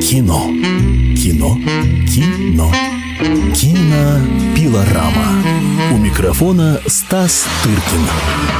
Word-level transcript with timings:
Кино. 0.00 0.50
Кино. 1.14 1.56
Кино. 2.06 2.93
Кинопилорама. 3.24 5.14
У 5.92 5.96
микрофона 5.96 6.80
Стас 6.86 7.46
Тыркин. 7.62 8.06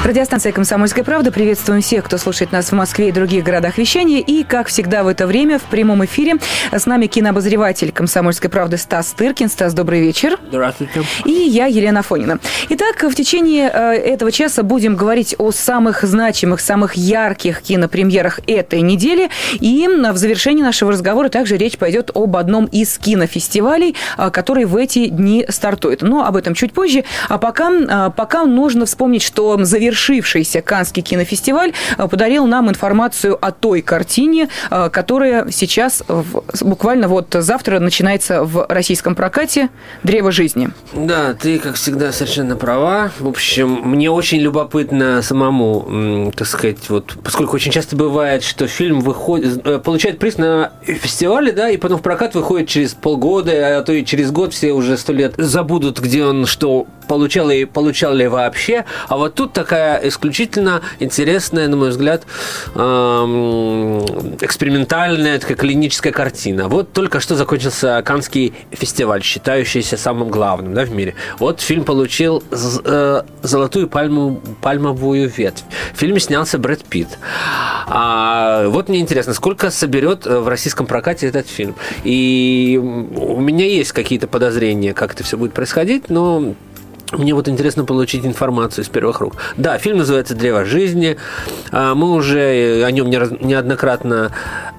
Радиостанция 0.05 0.53
«Комсомольская 0.53 1.03
правда». 1.03 1.33
Приветствуем 1.33 1.81
всех, 1.81 2.05
кто 2.05 2.19
слушает 2.19 2.53
нас 2.53 2.67
в 2.67 2.73
Москве 2.73 3.09
и 3.09 3.13
других 3.13 3.43
городах 3.43 3.79
вещания. 3.79 4.21
И, 4.21 4.45
как 4.45 4.69
всегда 4.69 5.03
в 5.03 5.09
это 5.09 5.27
время, 5.27 5.59
в 5.59 5.63
прямом 5.63 6.05
эфире 6.05 6.37
с 6.71 6.85
нами 6.85 7.07
кинообозреватель 7.07 7.91
«Комсомольской 7.91 8.51
правды» 8.51 8.77
Стас 8.77 9.15
Тыркин. 9.17 9.49
Стас, 9.49 9.73
добрый 9.73 10.03
вечер. 10.03 10.39
Здравствуйте. 10.49 11.03
И 11.25 11.31
я, 11.31 11.67
Елена 11.67 12.03
Фонина. 12.03 12.39
Итак, 12.69 13.03
в 13.03 13.15
течение 13.15 13.71
э, 13.73 13.95
этого 13.95 14.31
часа 14.31 14.63
будем 14.63 14.95
говорить 14.95 15.35
о 15.39 15.53
самых 15.53 16.05
значимых, 16.05 16.61
самых 16.61 16.95
ярких 16.95 17.63
кинопремьерах 17.63 18.41
этой 18.47 18.83
недели. 18.83 19.31
И 19.55 19.89
в 19.89 20.17
завершении 20.17 20.63
нашего 20.63 20.93
разговора 20.93 21.31
также 21.31 21.57
речь 21.57 21.79
пойдет 21.79 22.11
об 22.15 22.37
одном 22.37 22.67
из 22.67 22.99
кинофестивалей, 22.99 23.97
э, 24.19 24.31
который 24.55 24.67
в 24.67 24.77
эти 24.77 25.09
дни 25.09 25.45
стартует. 25.49 26.03
Но 26.03 26.25
об 26.25 26.37
этом 26.37 26.55
чуть 26.55 26.73
позже. 26.73 27.03
А 27.29 27.39
пока, 27.39 27.73
а, 27.89 28.11
пока 28.11 28.45
нужно 28.45 28.87
вспомнить, 28.87 29.23
что 29.23 29.59
завершившийся 29.61 30.63
Канский 30.63 31.03
кинофестиваль 31.03 31.73
а, 31.97 32.07
подарил 32.07 32.47
нам 32.47 32.71
информацию 32.71 33.37
о 33.45 33.51
той 33.51 33.83
картине, 33.83 34.49
а, 34.71 34.91
которая 34.91 35.51
сейчас 35.51 36.05
буквально 36.61 37.09
вот 37.09 37.35
завтра 37.37 37.81
начинается 37.81 38.45
в 38.45 38.67
российском 38.69 39.17
прокате 39.17 39.71
«Древо 40.05 40.31
жизни». 40.31 40.71
Да, 40.93 41.35
ты, 41.35 41.59
как 41.59 41.75
всегда, 41.75 42.13
совершенно 42.13 42.55
права. 42.55 43.11
В 43.19 43.27
общем, 43.27 43.81
мне 43.85 44.09
очень 44.09 44.39
любопытно 44.39 45.21
самому, 45.23 46.31
так 46.37 46.47
сказать, 46.47 46.89
вот, 46.89 47.17
поскольку 47.25 47.57
очень 47.57 47.73
часто 47.73 47.97
бывает, 47.97 48.45
что 48.45 48.69
фильм 48.69 49.01
выходит, 49.01 49.67
э, 49.67 49.81
получает 49.81 50.21
приз 50.21 50.39
на 50.39 50.71
фестивале, 50.85 51.51
да, 51.51 51.71
и 51.71 51.77
потом 51.77 51.99
в 51.99 52.03
прокат 52.03 52.37
выходит 52.37 52.69
через 52.69 52.95
полгода, 52.95 53.65
а 53.65 53.83
то 53.83 53.93
и 53.93 54.05
через 54.05 54.31
год 54.31 54.44
все 54.53 54.73
уже 54.73 54.97
сто 54.97 55.13
лет 55.13 55.35
забудут, 55.39 56.01
где 56.01 56.25
он 56.25 56.47
что 56.47 56.87
получал 57.07 57.51
и 57.51 57.65
получал 57.65 58.15
ли 58.15 58.27
вообще. 58.27 58.85
А 59.09 59.17
вот 59.17 59.35
тут 59.35 59.53
такая 59.53 60.01
исключительно 60.09 60.83
интересная, 61.01 61.69
на 61.69 61.77
мой 61.77 61.91
взгляд, 61.91 62.25
экспериментальная, 62.75 65.39
такая 65.39 65.57
клиническая 65.57 66.13
картина. 66.13 66.69
Вот 66.69 66.93
только 66.93 67.21
что 67.21 67.35
закончился 67.35 68.03
Канский 68.05 68.53
фестиваль, 68.71 69.23
считающийся 69.23 69.97
самым 69.97 70.29
главным 70.29 70.75
да, 70.75 70.85
в 70.85 70.91
мире. 70.91 71.15
Вот 71.39 71.61
фильм 71.61 71.85
получил 71.85 72.43
э, 72.51 73.23
золотую 73.43 73.89
пальму, 73.89 74.41
пальмовую 74.61 75.29
ветвь. 75.29 75.63
В 75.95 75.99
фильме 75.99 76.21
снялся 76.21 76.59
Брэд 76.59 76.85
Питт. 76.85 77.19
А 77.87 78.69
вот 78.69 78.89
мне 78.89 79.01
интересно, 79.01 79.35
сколько 79.35 79.71
соберет 79.71 80.27
э, 80.27 80.39
в 80.39 80.49
российском 80.49 80.87
прокате 80.87 81.29
этот 81.29 81.49
фильм? 81.49 81.75
И 82.05 82.81
у 82.81 83.41
меня 83.41 83.67
есть 83.67 83.93
какие-то 83.93 84.27
подозрения, 84.27 84.95
как 84.95 85.15
это 85.15 85.25
все 85.25 85.37
будет 85.37 85.53
происходить, 85.53 86.09
но 86.09 86.55
мне 87.13 87.35
вот 87.35 87.49
интересно 87.49 87.85
получить 87.85 88.25
информацию 88.25 88.85
из 88.85 88.89
первых 88.89 89.21
рук. 89.21 89.35
Да, 89.57 89.79
фильм 89.79 89.99
называется 89.99 90.35
«Древо 90.35 90.65
жизни». 90.65 91.17
А, 91.71 91.95
мы 91.95 92.13
уже 92.13 92.83
о 92.85 92.91
нем 92.91 93.11
неоднократно 93.11 94.33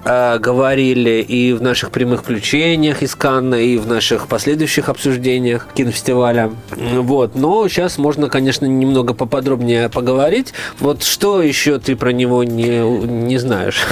а, 0.04 0.38
говорили 0.38 1.24
и 1.26 1.52
в 1.52 1.62
наших 1.62 1.90
прямых 1.90 2.22
включениях 2.22 3.02
из 3.02 3.14
Канна, 3.14 3.56
и 3.56 3.78
в 3.78 3.86
наших 3.86 4.28
последующих 4.28 4.88
обсуждениях 4.88 5.68
кинофестиваля. 5.74 6.50
Вот. 6.70 7.34
Но 7.34 7.66
сейчас 7.68 7.98
можно, 7.98 8.28
конечно, 8.28 8.66
немного 8.66 9.14
поподробнее 9.14 9.88
поговорить. 9.88 10.52
Вот 10.78 11.02
что 11.02 11.42
еще 11.42 11.78
ты 11.78 11.96
про 11.96 12.10
него 12.10 12.44
не, 12.44 12.80
не 12.80 13.38
знаешь? 13.38 13.82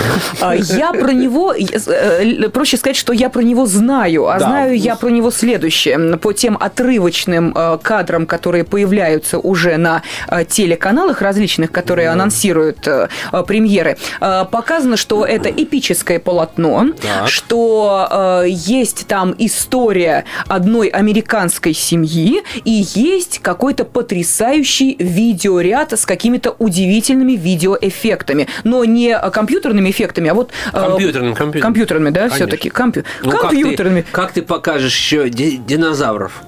А, 0.41 0.55
я 0.55 0.93
про 0.93 1.13
него, 1.13 1.53
э, 1.53 2.49
проще 2.49 2.77
сказать, 2.77 2.97
что 2.97 3.13
я 3.13 3.31
про 3.31 3.43
него 3.43 3.67
знаю, 3.67 4.29
а 4.29 4.39
да. 4.39 4.47
знаю 4.47 4.79
я 4.79 4.97
про 4.97 5.09
него 5.09 5.31
следующее. 5.31 6.19
По 6.19 6.33
тем 6.33 6.57
отрывочным 6.61 7.53
э, 7.57 7.79
кадрам, 8.25 8.35
которые 8.45 8.65
появляются 8.65 9.39
уже 9.39 9.77
на 9.77 10.03
э, 10.29 10.45
телеканалах 10.45 11.23
различных, 11.23 11.71
которые 11.71 12.09
анонсируют 12.11 12.87
э, 12.87 13.09
премьеры, 13.47 13.97
э, 14.21 14.45
показано, 14.51 14.97
что 14.97 15.25
это 15.25 15.49
эпическое 15.49 16.19
полотно, 16.19 16.87
так. 17.01 17.29
что 17.29 18.43
есть 18.47 19.07
там 19.07 19.35
история 19.39 20.25
одной 20.49 20.89
американской 20.89 21.75
семьи 21.75 22.43
и 22.65 22.85
есть 22.95 23.39
какой-то 23.41 23.85
потрясающий 23.85 24.97
видеоряд 24.99 25.93
с 25.93 26.07
какими-то 26.07 26.55
удивительными 26.59 27.33
видеоэффектами, 27.33 28.49
но 28.65 28.85
не 28.85 29.19
компьютерными 29.31 29.91
эффектами, 29.91 30.31
а 30.31 30.35
вот 30.35 30.51
компьютерными, 30.73 31.35
компьютерными, 31.35 31.63
компьютерными 31.63 32.11
да, 32.11 32.29
все-таки 32.29 32.71
компью... 32.71 33.05
ну, 33.23 33.31
компьютерными. 33.31 34.03
Как 34.03 34.11
ты, 34.11 34.17
как 34.17 34.33
ты 34.33 34.43
покажешь 34.43 34.97
еще 34.97 35.29
динозавров? 35.29 36.43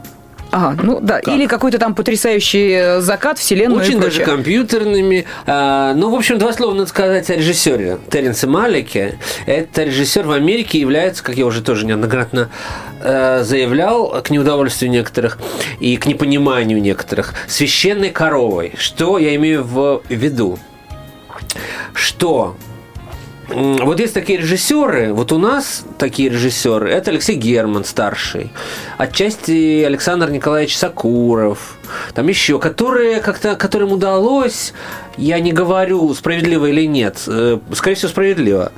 Ага, 0.56 0.82
ну 0.82 1.00
да, 1.00 1.20
как? 1.20 1.34
или 1.34 1.46
какой-то 1.46 1.78
там 1.78 1.94
потрясающий 1.94 2.70
э, 2.70 3.00
закат 3.02 3.38
вселенной. 3.38 3.76
Очень 3.76 4.00
даже 4.00 4.24
компьютерными. 4.24 5.26
А, 5.44 5.92
ну, 5.92 6.10
в 6.10 6.14
общем, 6.14 6.38
два 6.38 6.54
слова 6.54 6.72
надо 6.72 6.88
сказать 6.88 7.28
о 7.28 7.34
режиссере 7.36 7.98
Теренсе 8.10 8.46
Малике. 8.46 9.18
Это 9.44 9.84
режиссер 9.84 10.26
в 10.26 10.32
Америке 10.32 10.80
является, 10.80 11.22
как 11.22 11.36
я 11.36 11.44
уже 11.44 11.60
тоже 11.60 11.84
неоднократно 11.84 12.48
э, 13.02 13.42
заявлял, 13.42 14.22
к 14.22 14.30
неудовольствию 14.30 14.90
некоторых 14.90 15.36
и 15.78 15.98
к 15.98 16.06
непониманию 16.06 16.80
некоторых, 16.80 17.34
священной 17.46 18.08
коровой. 18.08 18.72
Что 18.78 19.18
я 19.18 19.34
имею 19.36 19.62
в 19.62 20.00
виду? 20.08 20.58
Что 21.92 22.56
вот 23.48 24.00
есть 24.00 24.14
такие 24.14 24.38
режиссеры, 24.38 25.12
вот 25.12 25.30
у 25.30 25.38
нас 25.38 25.84
такие 25.98 26.28
режиссеры, 26.28 26.90
это 26.90 27.10
Алексей 27.10 27.36
Герман 27.36 27.84
старший, 27.84 28.50
отчасти 28.98 29.84
Александр 29.84 30.30
Николаевич 30.30 30.76
Сакуров, 30.76 31.76
там 32.14 32.26
еще, 32.26 32.58
которые 32.58 33.20
как-то, 33.20 33.54
которым 33.54 33.92
удалось, 33.92 34.72
я 35.16 35.38
не 35.38 35.52
говорю, 35.52 36.12
справедливо 36.14 36.66
или 36.66 36.86
нет, 36.86 37.22
э, 37.28 37.58
скорее 37.72 37.94
всего, 37.94 38.08
справедливо, 38.08 38.72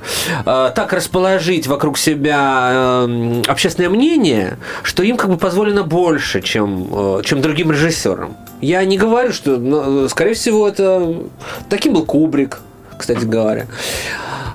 э, 0.45 0.71
так 0.75 0.93
расположить 0.93 1.65
вокруг 1.65 1.97
себя 1.97 3.05
э, 3.07 3.41
общественное 3.47 3.89
мнение, 3.89 4.57
что 4.83 5.01
им 5.01 5.17
как 5.17 5.31
бы 5.31 5.37
позволено 5.37 5.83
больше, 5.83 6.41
чем, 6.41 7.23
чем 7.23 7.41
другим 7.41 7.71
режиссерам. 7.71 8.37
Я 8.61 8.83
не 8.85 8.97
говорю, 8.97 9.33
что, 9.33 10.07
скорее 10.09 10.33
всего, 10.33 10.67
это 10.67 11.15
таким 11.69 11.93
был 11.93 12.05
Кубрик, 12.05 12.59
кстати 12.99 13.25
говоря. 13.25 13.67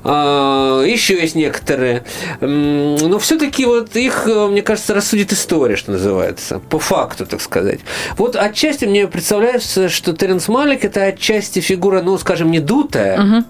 А, 0.05 0.83
еще 0.83 1.19
есть 1.21 1.35
некоторые. 1.35 2.05
Но 2.41 3.19
все-таки 3.19 3.65
вот 3.65 3.97
их, 3.97 4.29
э, 4.29 4.49
мне 4.49 4.61
кажется, 4.61 4.93
рассудит 4.93 5.33
история, 5.33 5.77
что 5.77 5.93
называется. 5.93 6.59
По 6.59 6.79
факту, 6.79 7.25
так 7.25 7.41
сказать. 7.41 7.81
Вот 8.19 8.37
отчасти 8.37 8.85
мне 8.85 9.07
представляется, 9.07 9.89
что 9.89 10.13
Теренс 10.13 10.49
Малик 10.49 10.85
это 10.85 11.05
отчасти 11.05 11.61
фигура, 11.61 12.03
ну, 12.03 12.19
скажем, 12.19 12.51
не 12.51 12.61
дутая, 12.61 13.21
угу 13.21 13.45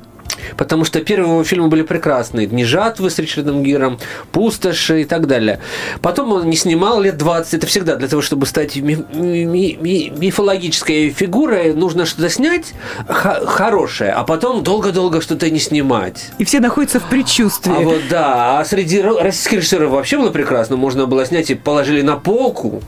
Потому 0.56 0.84
что 0.84 1.00
первые 1.00 1.30
его 1.32 1.44
фильмы 1.44 1.68
были 1.68 1.82
прекрасные. 1.82 2.46
«Дни 2.46 2.64
жатвы» 2.64 3.10
с 3.10 3.18
Ричардом 3.18 3.62
Гиром, 3.62 3.98
«Пустоши» 4.32 5.02
и 5.02 5.04
так 5.04 5.26
далее. 5.26 5.60
Потом 6.02 6.32
он 6.32 6.48
не 6.48 6.56
снимал 6.56 7.00
лет 7.00 7.16
20. 7.16 7.54
Это 7.54 7.66
всегда 7.66 7.96
для 7.96 8.08
того, 8.08 8.22
чтобы 8.22 8.46
стать 8.46 8.76
ми- 8.76 9.04
ми- 9.12 9.78
ми- 9.80 10.12
мифологической 10.16 11.10
фигурой, 11.10 11.72
нужно 11.74 12.06
что-то 12.06 12.28
снять 12.28 12.74
хорошее, 13.08 14.12
а 14.12 14.24
потом 14.24 14.62
долго-долго 14.62 15.20
что-то 15.20 15.50
не 15.50 15.58
снимать. 15.58 16.30
И 16.38 16.44
все 16.44 16.60
находятся 16.60 17.00
в 17.00 17.04
предчувствии. 17.08 17.72
А 17.76 17.80
вот 17.80 18.00
да. 18.10 18.58
А 18.60 18.64
среди 18.64 19.00
российских 19.02 19.58
режиссеров 19.58 19.90
вообще 19.90 20.18
было 20.18 20.30
прекрасно. 20.30 20.76
Можно 20.76 21.06
было 21.06 21.24
снять 21.26 21.50
и 21.50 21.54
положили 21.54 22.02
на 22.02 22.16
полку, 22.16 22.82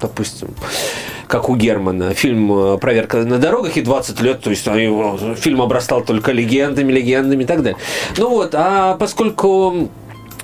допустим 0.00 0.48
как 1.30 1.48
у 1.48 1.56
Германа. 1.56 2.12
Фильм 2.12 2.52
э, 2.52 2.78
«Проверка 2.78 3.18
на 3.18 3.38
дорогах» 3.38 3.76
и 3.76 3.82
20 3.82 4.20
лет, 4.20 4.40
то 4.40 4.50
есть 4.50 4.64
фильм 4.64 5.62
обрастал 5.62 6.02
только 6.02 6.32
легендами, 6.32 6.92
легендами 6.92 7.44
и 7.44 7.46
так 7.46 7.62
далее. 7.62 7.78
Ну 8.18 8.30
вот, 8.30 8.54
а 8.54 8.96
поскольку 8.96 9.88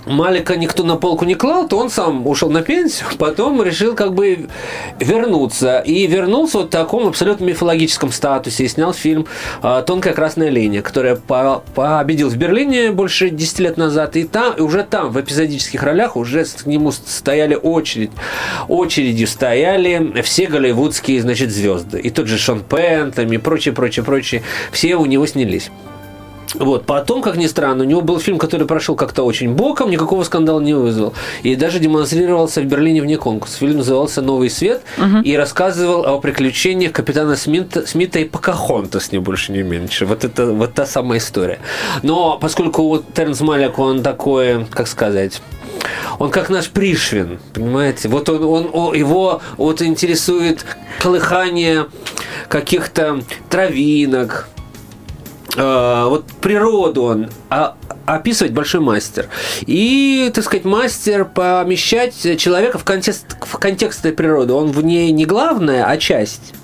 Малика 0.06 0.56
никто 0.56 0.84
на 0.84 0.96
полку 0.96 1.24
не 1.24 1.34
клал, 1.34 1.66
то 1.66 1.78
он 1.78 1.90
сам 1.90 2.26
ушел 2.26 2.48
на 2.48 2.62
пенсию, 2.62 3.08
потом 3.18 3.62
решил 3.62 3.94
как 3.94 4.14
бы 4.14 4.48
вернуться. 5.00 5.80
И 5.80 6.06
вернулся 6.06 6.58
вот 6.58 6.68
в 6.68 6.70
таком 6.70 7.08
абсолютно 7.08 7.44
мифологическом 7.44 8.12
статусе 8.12 8.64
и 8.64 8.68
снял 8.68 8.92
фильм 8.92 9.26
а, 9.62 9.82
«Тонкая 9.82 10.14
красная 10.14 10.48
линия», 10.48 10.80
которая 10.80 11.16
победил 11.16 12.28
в 12.28 12.36
Берлине 12.36 12.92
больше 12.92 13.30
10 13.30 13.58
лет 13.58 13.76
назад. 13.76 14.16
И 14.16 14.24
там, 14.24 14.54
и 14.54 14.60
уже 14.60 14.84
там, 14.84 15.10
в 15.10 15.20
эпизодических 15.20 15.82
ролях, 15.82 16.16
уже 16.16 16.44
к 16.44 16.66
нему 16.66 16.92
стояли 16.92 17.54
очередь. 17.54 18.10
Очередью 18.68 19.26
стояли 19.26 20.22
все 20.22 20.46
голливудские, 20.46 21.20
значит, 21.20 21.50
звезды. 21.50 21.98
И 21.98 22.10
тот 22.10 22.28
же 22.28 22.38
Шон 22.38 22.60
Пен, 22.60 23.10
там, 23.10 23.32
и 23.32 23.38
прочее, 23.38 23.74
прочее, 23.74 24.04
прочее. 24.04 24.42
Все 24.70 24.94
у 24.94 25.06
него 25.06 25.26
снялись. 25.26 25.70
Вот. 26.58 26.86
Потом, 26.86 27.22
как 27.22 27.36
ни 27.36 27.46
странно, 27.46 27.84
у 27.84 27.86
него 27.86 28.00
был 28.00 28.18
фильм, 28.18 28.38
который 28.38 28.66
прошел 28.66 28.96
как-то 28.96 29.22
очень 29.22 29.54
боком, 29.54 29.90
никакого 29.90 30.24
скандала 30.24 30.60
не 30.60 30.74
вызвал. 30.74 31.14
И 31.42 31.56
даже 31.56 31.78
демонстрировался 31.78 32.60
в 32.60 32.64
Берлине 32.64 33.02
вне 33.02 33.16
конкурса. 33.16 33.58
Фильм 33.58 33.78
назывался 33.78 34.22
«Новый 34.22 34.50
свет» 34.50 34.82
угу. 34.98 35.18
и 35.22 35.36
рассказывал 35.36 36.06
о 36.06 36.18
приключениях 36.18 36.92
капитана 36.92 37.36
Смита, 37.36 37.86
Смита 37.86 38.18
и 38.18 38.24
Покахонтас, 38.24 39.12
не 39.12 39.18
больше, 39.18 39.52
не 39.52 39.62
меньше. 39.62 40.06
Вот 40.06 40.24
это 40.24 40.46
вот 40.46 40.74
та 40.74 40.86
самая 40.86 41.18
история. 41.18 41.58
Но 42.02 42.38
поскольку 42.38 42.82
вот 42.88 43.12
Тернс 43.14 43.40
Малик, 43.40 43.78
он 43.78 44.02
такой, 44.02 44.66
как 44.66 44.88
сказать, 44.88 45.40
он 46.18 46.30
как 46.30 46.48
наш 46.48 46.68
Пришвин, 46.68 47.38
понимаете? 47.52 48.08
Вот 48.08 48.28
он, 48.28 48.42
он, 48.42 48.70
он 48.72 48.94
его 48.94 49.40
вот 49.56 49.82
интересует 49.82 50.64
колыхание 50.98 51.86
каких-то 52.48 53.22
травинок, 53.50 54.48
вот 55.56 56.26
природу 56.40 57.02
он 57.02 57.30
а, 57.48 57.76
описывать 58.04 58.52
большой 58.52 58.80
мастер. 58.80 59.28
И, 59.66 60.30
так 60.34 60.44
сказать, 60.44 60.64
мастер 60.64 61.24
помещать 61.24 62.14
человека 62.38 62.78
в 62.78 62.84
контекст, 62.84 63.36
в 63.40 63.58
контекст 63.58 64.00
этой 64.00 64.12
природы. 64.12 64.52
Он 64.52 64.70
в 64.70 64.84
ней 64.84 65.10
не 65.12 65.24
главное, 65.24 65.84
а 65.86 65.96
часть. 65.96 66.54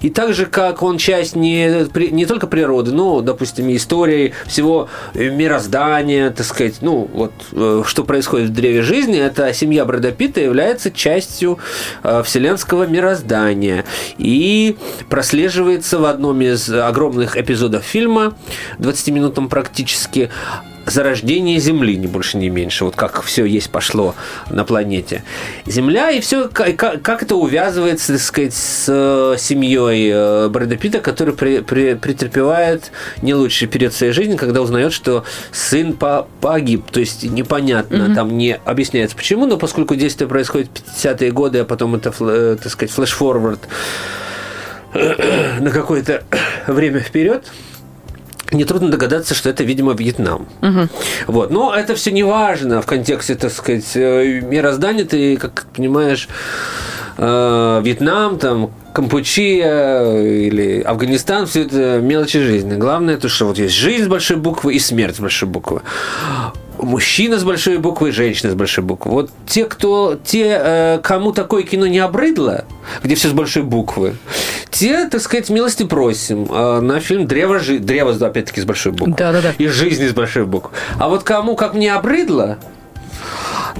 И 0.00 0.10
так 0.10 0.34
же, 0.34 0.46
как 0.46 0.82
он 0.82 0.98
часть 0.98 1.36
не, 1.36 1.86
не 2.10 2.26
только 2.26 2.46
природы, 2.46 2.92
но, 2.92 3.20
допустим, 3.20 3.74
истории 3.74 4.34
всего 4.46 4.88
мироздания, 5.14 6.30
так 6.30 6.46
сказать, 6.46 6.76
ну, 6.80 7.08
вот, 7.12 7.32
э, 7.52 7.82
что 7.86 8.04
происходит 8.04 8.50
в 8.50 8.52
древе 8.52 8.82
жизни, 8.82 9.18
это 9.18 9.52
семья 9.54 9.84
Брэда 9.84 10.12
Питта 10.12 10.40
является 10.40 10.90
частью 10.90 11.58
э, 12.02 12.22
вселенского 12.24 12.86
мироздания. 12.86 13.84
И 14.18 14.76
прослеживается 15.08 15.98
в 15.98 16.04
одном 16.04 16.40
из 16.42 16.68
огромных 16.70 17.36
эпизодов 17.36 17.84
фильма, 17.84 18.34
20-минутном 18.78 19.48
практически, 19.48 20.30
зарождение 20.86 21.58
Земли, 21.58 21.96
не 21.96 22.06
больше, 22.06 22.36
не 22.36 22.48
меньше. 22.48 22.84
Вот 22.84 22.96
как 22.96 23.22
все 23.22 23.44
есть 23.44 23.70
пошло 23.70 24.14
на 24.50 24.64
планете. 24.64 25.24
Земля 25.66 26.10
и 26.10 26.20
все, 26.20 26.48
как, 26.48 27.02
как 27.02 27.22
это 27.22 27.36
увязывается, 27.36 28.14
так 28.14 28.22
сказать, 28.22 28.54
с 28.54 28.86
э, 28.88 29.36
семьей 29.38 30.10
э, 30.12 30.48
Брэда 30.48 30.76
Питта, 30.76 31.00
который 31.00 31.34
при, 31.34 31.60
при, 31.60 31.94
претерпевает 31.94 32.90
не 33.22 33.34
лучший 33.34 33.68
период 33.68 33.92
своей 33.92 34.12
жизни, 34.12 34.36
когда 34.36 34.62
узнает, 34.62 34.92
что 34.92 35.24
сын 35.52 35.92
по, 35.92 36.26
погиб. 36.40 36.90
То 36.90 37.00
есть 37.00 37.22
непонятно, 37.24 37.96
mm-hmm. 37.96 38.14
там 38.14 38.36
не 38.36 38.56
объясняется 38.64 39.16
почему, 39.16 39.46
но 39.46 39.56
поскольку 39.56 39.94
действие 39.94 40.28
происходит 40.28 40.68
в 40.84 41.04
50-е 41.04 41.30
годы, 41.30 41.58
а 41.60 41.64
потом 41.64 41.94
это, 41.94 42.12
э, 42.20 42.56
так 42.62 42.72
сказать, 42.72 42.94
флеш-форвард 42.94 43.60
на 45.60 45.70
какое-то 45.70 46.24
время 46.66 47.00
вперед, 47.00 47.44
нетрудно 48.52 48.90
догадаться, 48.90 49.34
что 49.34 49.50
это, 49.50 49.64
видимо, 49.64 49.92
Вьетнам. 49.92 50.46
Угу. 50.62 50.88
Вот. 51.28 51.50
Но 51.50 51.74
это 51.74 51.94
все 51.94 52.10
не 52.10 52.22
важно 52.22 52.82
в 52.82 52.86
контексте, 52.86 53.34
так 53.34 53.52
сказать, 53.52 53.90
э, 53.94 54.40
мироздания. 54.40 55.04
Ты, 55.04 55.36
как 55.36 55.66
понимаешь, 55.74 56.28
э, 57.16 57.80
Вьетнам, 57.84 58.38
там, 58.38 58.70
Кампучия 58.92 60.20
или 60.22 60.82
Афганистан, 60.82 61.46
все 61.46 61.62
это 61.62 62.00
мелочи 62.00 62.40
жизни. 62.40 62.74
Главное 62.74 63.16
то, 63.16 63.28
что 63.28 63.46
вот 63.46 63.58
есть 63.58 63.74
жизнь 63.74 64.04
с 64.04 64.08
большой 64.08 64.36
буквы 64.36 64.74
и 64.74 64.78
смерть 64.78 65.16
с 65.16 65.20
большой 65.20 65.48
буквы 65.48 65.82
мужчина 66.82 67.38
с 67.38 67.44
большой 67.44 67.78
буквы 67.78 68.12
женщина 68.12 68.52
с 68.52 68.54
большой 68.54 68.84
буквы. 68.84 69.12
Вот 69.12 69.30
те, 69.46 69.64
кто, 69.64 70.18
те, 70.22 70.58
э, 70.60 71.00
кому 71.02 71.32
такое 71.32 71.62
кино 71.62 71.86
не 71.86 71.98
обрыдло, 71.98 72.64
где 73.02 73.14
все 73.14 73.28
с 73.28 73.32
большой 73.32 73.62
буквы, 73.62 74.16
те, 74.70 75.08
так 75.08 75.20
сказать, 75.20 75.50
милости 75.50 75.84
просим 75.84 76.46
э, 76.50 76.80
на 76.80 77.00
фильм 77.00 77.26
«Древо, 77.26 77.58
жи... 77.58 77.78
Древо 77.78 78.12
опять-таки, 78.12 78.60
с 78.60 78.64
большой 78.64 78.92
буквы. 78.92 79.14
Да, 79.16 79.32
да, 79.32 79.40
да. 79.40 79.54
И 79.58 79.66
«Жизнь» 79.66 80.08
с 80.08 80.12
большой 80.12 80.44
буквы. 80.44 80.70
А 80.98 81.08
вот 81.08 81.22
кому, 81.22 81.56
как 81.56 81.74
мне 81.74 81.92
обрыдло, 81.94 82.58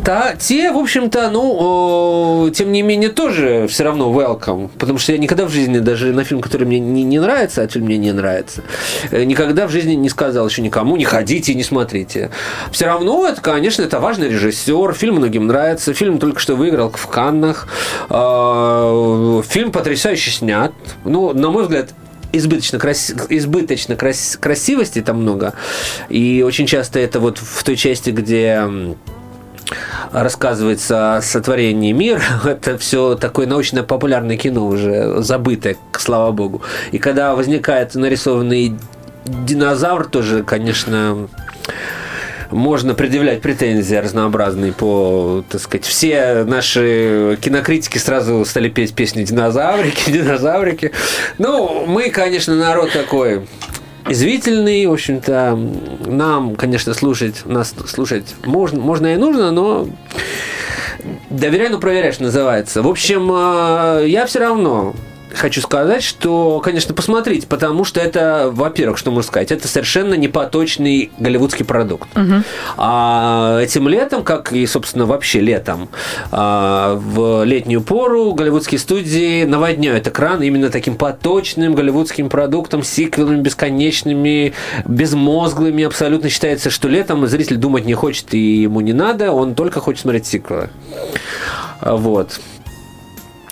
Та, 0.04 0.34
те, 0.36 0.72
в 0.72 0.78
общем-то, 0.78 1.30
ну, 1.30 2.50
тем 2.50 2.72
не 2.72 2.82
менее, 2.82 3.10
тоже 3.10 3.66
все 3.68 3.84
равно 3.84 4.12
welcome. 4.12 4.70
Потому 4.78 4.98
что 4.98 5.12
я 5.12 5.18
никогда 5.18 5.46
в 5.46 5.50
жизни, 5.50 5.78
даже 5.78 6.12
на 6.12 6.24
фильм, 6.24 6.40
который 6.40 6.66
мне 6.66 6.80
не, 6.80 7.04
не 7.04 7.20
нравится, 7.20 7.62
а 7.62 7.68
фильм 7.68 7.86
мне 7.86 7.98
не 7.98 8.12
нравится, 8.12 8.62
э, 9.10 9.24
никогда 9.24 9.66
в 9.66 9.70
жизни 9.70 9.94
не 9.94 10.08
сказал 10.08 10.48
еще 10.48 10.62
никому, 10.62 10.96
не 10.96 11.04
ходите, 11.04 11.54
не 11.54 11.62
смотрите. 11.62 12.30
Все 12.72 12.86
равно, 12.86 13.26
это, 13.26 13.40
конечно, 13.40 13.82
это 13.82 14.00
важный 14.00 14.28
режиссер, 14.28 14.92
фильм 14.94 15.16
многим 15.16 15.46
нравится, 15.46 15.94
фильм 15.94 16.18
только 16.18 16.40
что 16.40 16.56
выиграл 16.56 16.90
в 16.90 17.06
Каннах, 17.06 17.68
а, 18.08 19.42
фильм 19.42 19.72
потрясающе 19.72 20.30
снят. 20.30 20.72
Ну, 21.04 21.32
на 21.32 21.50
мой 21.50 21.64
взгляд, 21.64 21.90
избыточно, 22.32 22.78
крас... 22.78 23.12
избыточно 23.28 23.96
крас... 23.96 24.36
красивости 24.40 25.00
там 25.00 25.22
много. 25.22 25.54
И 26.08 26.42
очень 26.46 26.66
часто 26.66 26.98
это 26.98 27.20
вот 27.20 27.38
в 27.38 27.62
той 27.62 27.76
части, 27.76 28.10
где 28.10 28.68
рассказывается 30.12 31.16
о 31.16 31.22
сотворении 31.22 31.92
мира, 31.92 32.22
это 32.44 32.78
все 32.78 33.14
такое 33.14 33.46
научно-популярное 33.46 34.36
кино 34.36 34.66
уже 34.66 35.22
забытое, 35.22 35.76
слава 35.98 36.32
богу. 36.32 36.62
И 36.90 36.98
когда 36.98 37.34
возникает 37.34 37.94
нарисованный 37.94 38.76
динозавр, 39.24 40.06
тоже, 40.06 40.42
конечно, 40.42 41.28
можно 42.52 42.94
предъявлять 42.94 43.40
претензии 43.40 43.94
разнообразные 43.94 44.72
по, 44.72 45.42
так 45.48 45.60
сказать, 45.60 45.86
все 45.86 46.44
наши 46.44 47.38
кинокритики 47.40 47.98
сразу 47.98 48.44
стали 48.44 48.68
петь 48.68 48.94
песни 48.94 49.24
динозаврики, 49.24 50.10
динозаврики. 50.10 50.92
Ну, 51.38 51.86
мы, 51.86 52.10
конечно, 52.10 52.54
народ 52.54 52.92
такой 52.92 53.46
извительный, 54.08 54.86
в 54.86 54.92
общем-то, 54.92 55.58
нам, 56.06 56.56
конечно, 56.56 56.94
слушать, 56.94 57.44
нас 57.44 57.74
слушать 57.86 58.34
можно, 58.44 58.80
можно 58.80 59.14
и 59.14 59.16
нужно, 59.16 59.50
но 59.50 59.88
доверяй, 61.30 61.68
но 61.68 61.78
проверяешь, 61.78 62.18
называется. 62.18 62.82
В 62.82 62.88
общем, 62.88 63.30
э, 63.32 64.04
я 64.08 64.26
все 64.26 64.40
равно 64.40 64.94
хочу 65.34 65.60
сказать, 65.60 66.02
что, 66.02 66.60
конечно, 66.60 66.94
посмотрите, 66.94 67.46
потому 67.46 67.84
что 67.84 68.00
это, 68.00 68.50
во-первых, 68.52 68.98
что 68.98 69.10
можно 69.10 69.28
сказать, 69.28 69.52
это 69.52 69.68
совершенно 69.68 70.14
непоточный 70.14 71.10
голливудский 71.18 71.64
продукт. 71.64 72.08
Угу. 72.16 72.42
А 72.76 73.60
этим 73.60 73.88
летом, 73.88 74.22
как 74.22 74.52
и, 74.52 74.66
собственно, 74.66 75.06
вообще 75.06 75.40
летом, 75.40 75.88
а, 76.30 76.96
в 76.96 77.44
летнюю 77.44 77.82
пору 77.82 78.32
голливудские 78.32 78.78
студии 78.78 79.44
наводняют 79.44 80.06
экран 80.06 80.42
именно 80.42 80.70
таким 80.70 80.96
поточным 80.96 81.74
голливудским 81.74 82.28
продуктом, 82.28 82.82
сиквелами 82.82 83.40
бесконечными, 83.40 84.54
безмозглыми. 84.84 85.84
Абсолютно 85.84 86.28
считается, 86.28 86.70
что 86.70 86.88
летом 86.88 87.26
зритель 87.26 87.56
думать 87.56 87.84
не 87.84 87.94
хочет 87.94 88.34
и 88.34 88.62
ему 88.62 88.80
не 88.80 88.92
надо, 88.92 89.32
он 89.32 89.54
только 89.54 89.80
хочет 89.80 90.02
смотреть 90.02 90.26
сиквелы. 90.26 90.70
Вот. 91.80 92.40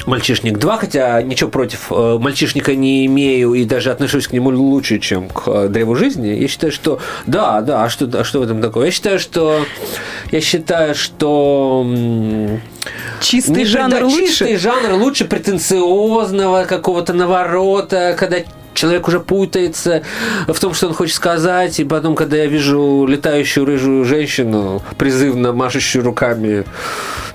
Мальчишник 0.06 0.58
2, 0.58 0.76
хотя 0.76 1.22
ничего 1.22 1.50
против 1.50 1.90
э, 1.90 2.18
мальчишника 2.18 2.74
не 2.74 3.06
имею 3.06 3.54
и 3.54 3.64
даже 3.64 3.90
отношусь 3.90 4.28
к 4.28 4.32
нему 4.32 4.50
лучше, 4.50 4.98
чем 4.98 5.28
к 5.28 5.42
э, 5.46 5.68
древу 5.68 5.94
жизни. 5.94 6.28
Я 6.28 6.48
считаю, 6.48 6.72
что 6.72 7.00
да, 7.26 7.60
да, 7.60 7.84
а 7.84 7.88
что, 7.90 8.08
а 8.12 8.24
что 8.24 8.40
в 8.40 8.42
этом 8.42 8.60
такое? 8.60 8.86
Я 8.86 8.92
считаю, 8.92 9.18
что 9.18 9.64
я 10.30 10.40
считаю, 10.40 10.94
что 10.94 11.86
чистый 13.20 13.58
не, 13.58 13.64
жанр 13.64 14.00
да, 14.00 14.04
лучше. 14.06 14.26
Чистый 14.26 14.56
жанр 14.56 14.94
лучше 14.94 15.24
претенциозного 15.24 16.64
какого-то 16.64 17.12
наворота, 17.12 18.16
когда 18.18 18.38
человек 18.74 19.08
уже 19.08 19.20
путается 19.20 20.02
в 20.48 20.58
том, 20.58 20.74
что 20.74 20.88
он 20.88 20.94
хочет 20.94 21.16
сказать, 21.16 21.78
и 21.80 21.84
потом, 21.84 22.14
когда 22.14 22.36
я 22.36 22.46
вижу 22.46 23.06
летающую 23.06 23.66
рыжую 23.66 24.04
женщину, 24.04 24.82
призывно 24.96 25.52
машущую 25.52 26.04
руками, 26.04 26.64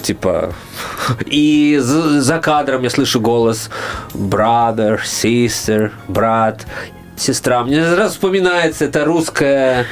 типа... 0.05 0.53
И 1.25 1.77
за 1.79 2.39
кадром 2.39 2.83
я 2.83 2.89
слышу 2.89 3.19
голос 3.19 3.69
brother, 4.13 4.99
sister, 5.03 5.91
брат 6.07 6.65
сестра. 7.17 7.63
Мне 7.63 7.83
сразу 7.83 8.13
вспоминается 8.13 8.85
это 8.85 9.05
русское, 9.05 9.85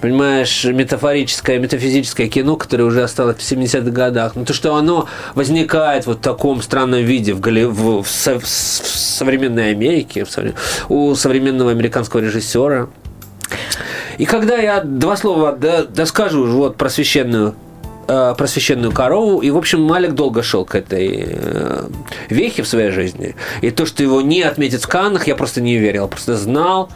понимаешь, 0.00 0.64
метафорическое, 0.64 1.58
метафизическое 1.58 2.28
кино, 2.28 2.56
которое 2.56 2.84
уже 2.84 3.02
осталось 3.02 3.36
в 3.36 3.40
70-х 3.40 3.90
годах. 3.90 4.36
Но 4.36 4.44
то, 4.44 4.54
что 4.54 4.74
оно 4.74 5.08
возникает 5.34 6.06
вот 6.06 6.18
в 6.18 6.20
таком 6.20 6.62
странном 6.62 7.00
виде 7.00 7.34
в, 7.34 7.40
Голли... 7.40 7.64
в, 7.64 8.02
в, 8.02 8.06
в 8.06 8.46
современной 8.46 9.72
Америке, 9.72 10.24
в 10.24 10.30
современ... 10.30 10.56
у 10.88 11.14
современного 11.14 11.72
американского 11.72 12.20
режиссера. 12.20 12.88
И 14.18 14.24
когда 14.24 14.56
я 14.56 14.80
два 14.80 15.16
слова 15.16 15.52
доскажу 15.52 16.46
вот 16.46 16.76
про 16.76 16.88
священную 16.88 17.54
э, 18.08 18.34
просвещенную 18.36 18.92
корову. 18.92 19.40
И, 19.40 19.50
в 19.50 19.56
общем, 19.56 19.82
Малик 19.82 20.12
долго 20.12 20.42
шел 20.42 20.64
к 20.64 20.74
этой 20.74 21.24
э, 21.28 21.88
вехе 22.30 22.62
в 22.62 22.68
своей 22.68 22.90
жизни. 22.90 23.36
И 23.60 23.70
то, 23.70 23.86
что 23.86 24.02
его 24.02 24.20
не 24.20 24.42
отметят 24.42 24.82
в 24.82 24.88
Каннах, 24.88 25.26
я 25.26 25.36
просто 25.36 25.60
не 25.60 25.76
верил. 25.76 26.08
просто 26.08 26.36
знал 26.36 26.88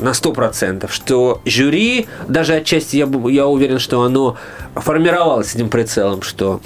на 0.00 0.14
сто 0.14 0.32
процентов, 0.32 0.92
что 0.92 1.40
жюри, 1.44 2.06
даже 2.28 2.54
отчасти 2.54 2.96
я, 2.96 3.08
я 3.30 3.46
уверен, 3.46 3.78
что 3.78 4.02
оно 4.02 4.36
формировалось 4.74 5.50
с 5.50 5.54
этим 5.54 5.68
прицелом, 5.70 6.22
что 6.22 6.60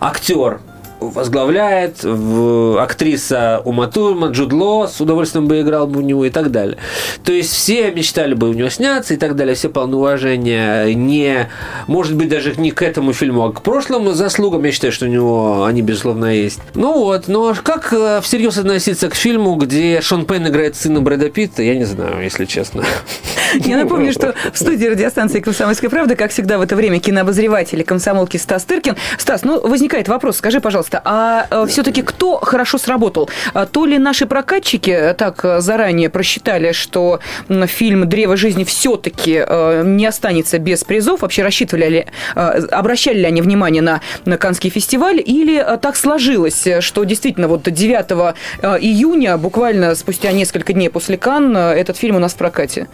актер 0.00 0.60
возглавляет, 1.00 2.02
в, 2.02 2.82
актриса 2.82 3.62
Ума 3.64 3.86
Турман, 3.86 4.32
Джуд 4.32 4.52
Ло 4.52 4.86
с 4.86 5.00
удовольствием 5.00 5.46
бы 5.46 5.60
играл 5.60 5.86
бы 5.86 6.00
у 6.00 6.02
него 6.02 6.24
и 6.24 6.30
так 6.30 6.50
далее. 6.50 6.78
То 7.24 7.32
есть 7.32 7.52
все 7.52 7.90
мечтали 7.90 8.34
бы 8.34 8.48
у 8.50 8.52
него 8.52 8.68
сняться 8.68 9.14
и 9.14 9.16
так 9.16 9.36
далее, 9.36 9.54
все 9.54 9.68
полны 9.68 9.96
уважения, 9.96 10.92
не, 10.94 11.48
может 11.86 12.14
быть, 12.16 12.28
даже 12.28 12.54
не 12.56 12.70
к 12.70 12.82
этому 12.82 13.12
фильму, 13.12 13.44
а 13.44 13.52
к 13.52 13.62
прошлым 13.62 14.12
заслугам, 14.14 14.64
я 14.64 14.72
считаю, 14.72 14.92
что 14.92 15.06
у 15.06 15.08
него 15.08 15.64
они, 15.64 15.82
безусловно, 15.82 16.26
есть. 16.26 16.60
Ну 16.74 16.98
вот, 16.98 17.28
но 17.28 17.54
как 17.62 17.92
э, 17.92 18.20
всерьез 18.22 18.58
относиться 18.58 19.08
к 19.08 19.14
фильму, 19.14 19.54
где 19.56 20.00
Шон 20.00 20.26
Пен 20.26 20.46
играет 20.48 20.76
сына 20.76 21.00
Брэда 21.00 21.30
Питта, 21.30 21.62
я 21.62 21.76
не 21.76 21.84
знаю, 21.84 22.22
если 22.22 22.44
честно. 22.44 22.84
Я 23.54 23.76
напомню, 23.76 24.12
что 24.12 24.34
в 24.52 24.58
студии 24.58 24.86
радиостанции 24.86 25.40
«Комсомольская 25.40 25.88
правда», 25.88 26.16
как 26.16 26.32
всегда 26.32 26.58
в 26.58 26.62
это 26.62 26.74
время, 26.74 26.98
кинообозреватель 26.98 27.84
комсомолки 27.84 28.36
Стас 28.36 28.64
Тыркин. 28.64 28.96
Стас, 29.18 29.44
ну, 29.44 29.60
возникает 29.60 30.08
вопрос, 30.08 30.38
скажи, 30.38 30.60
пожалуйста, 30.60 30.83
а 30.92 31.46
э, 31.50 31.66
все-таки 31.68 32.02
кто 32.02 32.38
хорошо 32.38 32.78
сработал? 32.78 33.28
А 33.52 33.66
то 33.66 33.86
ли 33.86 33.98
наши 33.98 34.26
прокатчики 34.26 35.14
так 35.16 35.44
заранее 35.58 36.10
просчитали, 36.10 36.72
что 36.72 37.20
фильм 37.66 38.08
«Древо 38.08 38.36
жизни» 38.36 38.64
все-таки 38.64 39.44
э, 39.46 39.82
не 39.84 40.06
останется 40.06 40.58
без 40.58 40.84
призов? 40.84 41.22
Вообще 41.22 41.42
рассчитывали 41.42 41.88
ли, 41.88 42.06
э, 42.34 42.40
обращали 42.70 43.18
ли 43.18 43.24
они 43.24 43.42
внимание 43.42 43.82
на, 43.82 44.00
на 44.24 44.36
Канский 44.36 44.70
фестиваль? 44.70 45.22
Или 45.24 45.64
так 45.80 45.96
сложилось, 45.96 46.66
что 46.80 47.04
действительно 47.04 47.48
вот 47.48 47.62
9 47.62 48.34
июня, 48.80 49.36
буквально 49.36 49.94
спустя 49.94 50.32
несколько 50.32 50.72
дней 50.72 50.90
после 50.90 51.16
Кан, 51.16 51.56
этот 51.56 51.96
фильм 51.96 52.16
у 52.16 52.18
нас 52.18 52.32
в 52.32 52.36
прокате? 52.36 52.88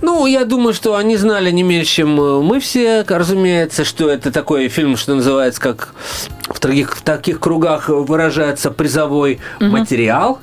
Ну, 0.00 0.26
я 0.26 0.44
думаю, 0.44 0.74
что 0.74 0.96
они 0.96 1.16
знали 1.16 1.50
не 1.50 1.62
меньше, 1.62 1.96
чем 1.96 2.14
мы 2.14 2.60
все, 2.60 3.04
разумеется, 3.06 3.84
что 3.84 4.10
это 4.10 4.32
такой 4.32 4.68
фильм, 4.68 4.96
что 4.96 5.14
называется, 5.14 5.60
как 5.60 5.94
в 6.54 6.60
таких, 6.60 6.96
в 6.96 7.02
таких 7.02 7.40
кругах 7.40 7.88
выражается 7.88 8.70
призовой 8.70 9.40
угу. 9.60 9.70
материал. 9.70 10.38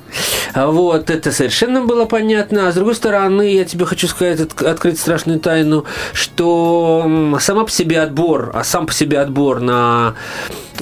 Вот, 0.54 1.10
это 1.10 1.32
совершенно 1.32 1.82
было 1.82 2.04
понятно. 2.04 2.68
А 2.68 2.72
с 2.72 2.74
другой 2.74 2.94
стороны, 2.94 3.52
я 3.54 3.64
тебе 3.64 3.84
хочу 3.84 4.08
сказать, 4.08 4.40
открыть 4.40 4.98
страшную 4.98 5.40
тайну, 5.40 5.84
что 6.12 7.36
сама 7.40 7.64
по 7.64 7.70
себе 7.70 8.00
отбор, 8.00 8.50
а 8.54 8.64
сам 8.64 8.86
по 8.86 8.92
себе 8.92 9.20
отбор 9.20 9.60
на 9.60 10.14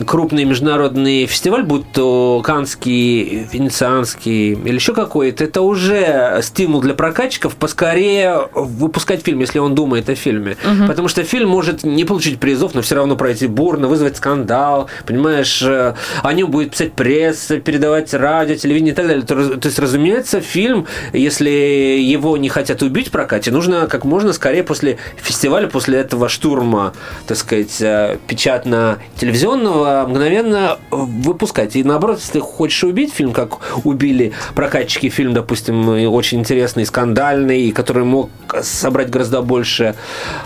крупный 0.06 0.44
международный 0.44 1.26
фестиваль, 1.26 1.62
будь 1.62 1.90
то 1.92 2.40
Канский, 2.44 3.48
Венецианский 3.52 4.52
или 4.52 4.74
еще 4.74 4.94
какой-то, 4.94 5.44
это 5.44 5.62
уже 5.62 6.40
стимул 6.42 6.80
для 6.80 6.94
прокатчиков 6.94 7.56
поскорее 7.56 8.48
выпускать 8.54 9.24
фильм, 9.24 9.40
если 9.40 9.58
он 9.58 9.74
думает 9.74 10.08
о 10.08 10.14
фильме. 10.14 10.56
Угу. 10.64 10.86
Потому 10.86 11.08
что 11.08 11.24
фильм 11.24 11.48
может 11.48 11.84
не 11.84 12.04
получить 12.04 12.38
призов, 12.38 12.74
но 12.74 12.82
все 12.82 12.94
равно 12.94 13.16
пройти 13.16 13.46
бурно, 13.46 13.88
вызвать 13.88 14.16
скандал, 14.16 14.88
понимаешь, 15.06 15.17
э, 15.26 15.94
о 16.22 16.32
нем 16.32 16.50
будет 16.50 16.72
писать 16.72 16.92
пресса, 16.92 17.58
передавать 17.58 18.12
радио, 18.14 18.54
телевидение 18.54 18.92
и 18.92 18.96
так 18.96 19.06
далее. 19.06 19.24
То, 19.24 19.68
есть, 19.68 19.78
разумеется, 19.78 20.40
фильм, 20.40 20.86
если 21.12 21.50
его 21.50 22.36
не 22.36 22.48
хотят 22.48 22.82
убить 22.82 23.08
в 23.08 23.10
прокате, 23.10 23.50
нужно 23.50 23.86
как 23.86 24.04
можно 24.04 24.32
скорее 24.32 24.62
после 24.62 24.98
фестиваля, 25.16 25.66
после 25.68 25.98
этого 25.98 26.28
штурма, 26.28 26.92
так 27.26 27.36
сказать, 27.36 27.80
э, 27.80 28.18
печатно-телевизионного 28.26 30.06
мгновенно 30.08 30.78
выпускать. 30.90 31.76
И 31.76 31.84
наоборот, 31.84 32.18
если 32.18 32.34
ты 32.34 32.40
хочешь 32.40 32.84
убить 32.84 33.12
фильм, 33.12 33.32
как 33.32 33.84
убили 33.84 34.32
прокатчики 34.54 35.08
фильм, 35.08 35.34
допустим, 35.34 35.88
очень 36.12 36.40
интересный, 36.40 36.86
скандальный, 36.86 37.70
который 37.72 38.04
мог 38.04 38.30
собрать 38.62 39.10
гораздо 39.10 39.42
больше 39.42 39.94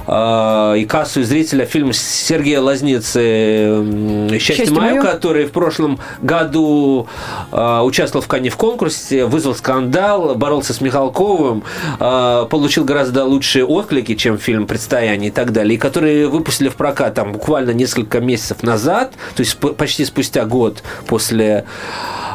э, 0.07 0.75
и 0.79 0.85
кассу 0.85 1.21
и 1.21 1.23
зрителя, 1.23 1.65
фильм 1.67 1.93
Сергея 1.93 2.61
Лазницы 2.61 4.29
«Счастье, 4.57 4.67
Счастье 4.67 4.81
мое», 4.81 5.01
мое, 5.01 5.03
который 5.03 5.47
в 5.47 5.53
прошлом 5.53 5.99
году 6.21 7.07
э, 7.51 7.81
участвовал 7.83 8.23
в 8.23 8.29
Кане 8.29 8.51
в 8.51 8.57
конкурсе, 8.57 9.25
вызвал 9.25 9.55
скандал, 9.55 10.35
боролся 10.35 10.73
с 10.73 10.81
Михалковым, 10.81 11.65
э, 11.99 12.47
получил 12.51 12.85
гораздо 12.85 13.25
лучшие 13.25 13.65
отклики, 13.65 14.15
чем 14.15 14.39
фильм 14.39 14.67
«Предстояние» 14.67 15.29
и 15.29 15.33
так 15.33 15.53
далее, 15.53 15.75
и 15.75 15.79
которые 15.79 16.29
выпустили 16.29 16.69
в 16.69 16.77
прокат 16.77 17.15
там 17.15 17.33
буквально 17.33 17.71
несколько 17.73 18.21
месяцев 18.21 18.63
назад, 18.63 19.13
то 19.35 19.41
есть 19.41 19.59
почти 19.59 20.05
спустя 20.05 20.45
год 20.45 20.83
после 21.07 21.65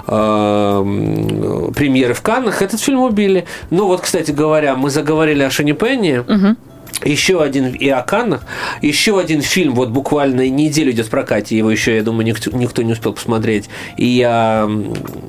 э, 0.08 1.72
премьеры 1.76 2.14
в 2.14 2.22
Каннах 2.22 2.62
этот 2.62 2.80
фильм 2.80 3.02
убили. 3.02 3.46
Ну 3.70 3.88
вот, 3.88 4.02
кстати 4.02 4.32
говоря, 4.32 4.76
мы 4.76 4.90
заговорили 4.90 5.44
о 5.44 5.50
Шоне 5.50 5.74
Пенни. 5.74 6.18
Угу. 6.20 6.56
Еще 7.04 7.42
один 7.42 7.68
и 7.68 7.90
о 7.90 8.02
Каннах, 8.02 8.44
еще 8.82 9.20
один 9.20 9.42
фильм, 9.42 9.76
вот 9.76 9.90
буквально 9.90 10.50
неделю 10.50 10.92
идет 10.92 11.08
в 11.08 11.10
прокате, 11.10 11.58
его 11.58 11.70
еще, 11.70 11.96
я 11.96 12.04
думаю, 12.04 12.26
никто, 12.26 12.52
никто 12.52 12.82
не 12.82 12.94
успел 12.94 13.14
посмотреть. 13.14 13.70
И 13.98 14.06
я 14.06 14.70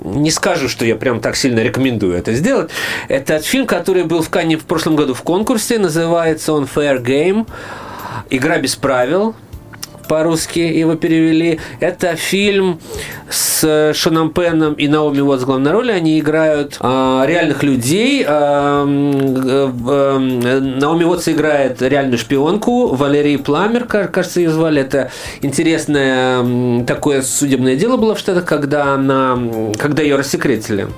не 0.05 0.31
скажу, 0.31 0.69
что 0.69 0.85
я 0.85 0.97
прям 0.97 1.21
так 1.21 1.37
сильно 1.37 1.61
рекомендую 1.61 2.15
это 2.17 2.33
сделать. 2.33 2.71
Это 3.09 3.41
фильм, 3.41 3.67
который 3.67 4.05
был 4.05 4.23
в 4.23 4.31
Канне 4.31 4.57
в 4.57 4.65
прошлом 4.65 4.97
году 4.97 5.15
в 5.15 5.23
конкурсе, 5.23 5.79
называется 5.79 6.53
он 6.53 6.65
Fair 6.65 7.03
Game. 7.03 7.47
Игра 8.31 8.59
без 8.59 8.77
правил 8.77 9.35
по-русски 10.09 10.59
его 10.59 10.95
перевели. 10.95 11.61
Это 11.81 12.17
фильм 12.17 12.81
с 13.31 13.93
Шоном 13.95 14.31
Пеном 14.31 14.75
и 14.75 14.89
Наоми 14.89 15.21
Уотс 15.21 15.43
в 15.43 15.47
главной 15.47 15.71
роли. 15.73 15.93
Они 15.93 16.19
играют 16.19 16.77
а, 16.81 17.25
реальных 17.27 17.63
людей. 17.63 18.25
А, 18.27 18.85
а, 18.87 20.19
Наоми 20.19 21.05
Уотс 21.05 21.29
играет 21.29 21.83
реальную 21.83 22.19
шпионку. 22.19 22.95
Валерий 22.95 23.39
Пламер, 23.39 23.85
кажется, 23.85 24.41
ее 24.41 24.51
звали. 24.51 24.81
Это 24.81 25.11
интересное 25.43 26.85
такое 26.85 27.23
судебное 27.23 27.77
дело 27.77 27.97
было 27.97 28.15
в 28.15 28.19
Штатах, 28.19 28.45
когда, 28.45 28.95
она, 28.95 29.39
когда 29.79 30.03
ее 30.03 30.17
рассекретили. 30.17 30.89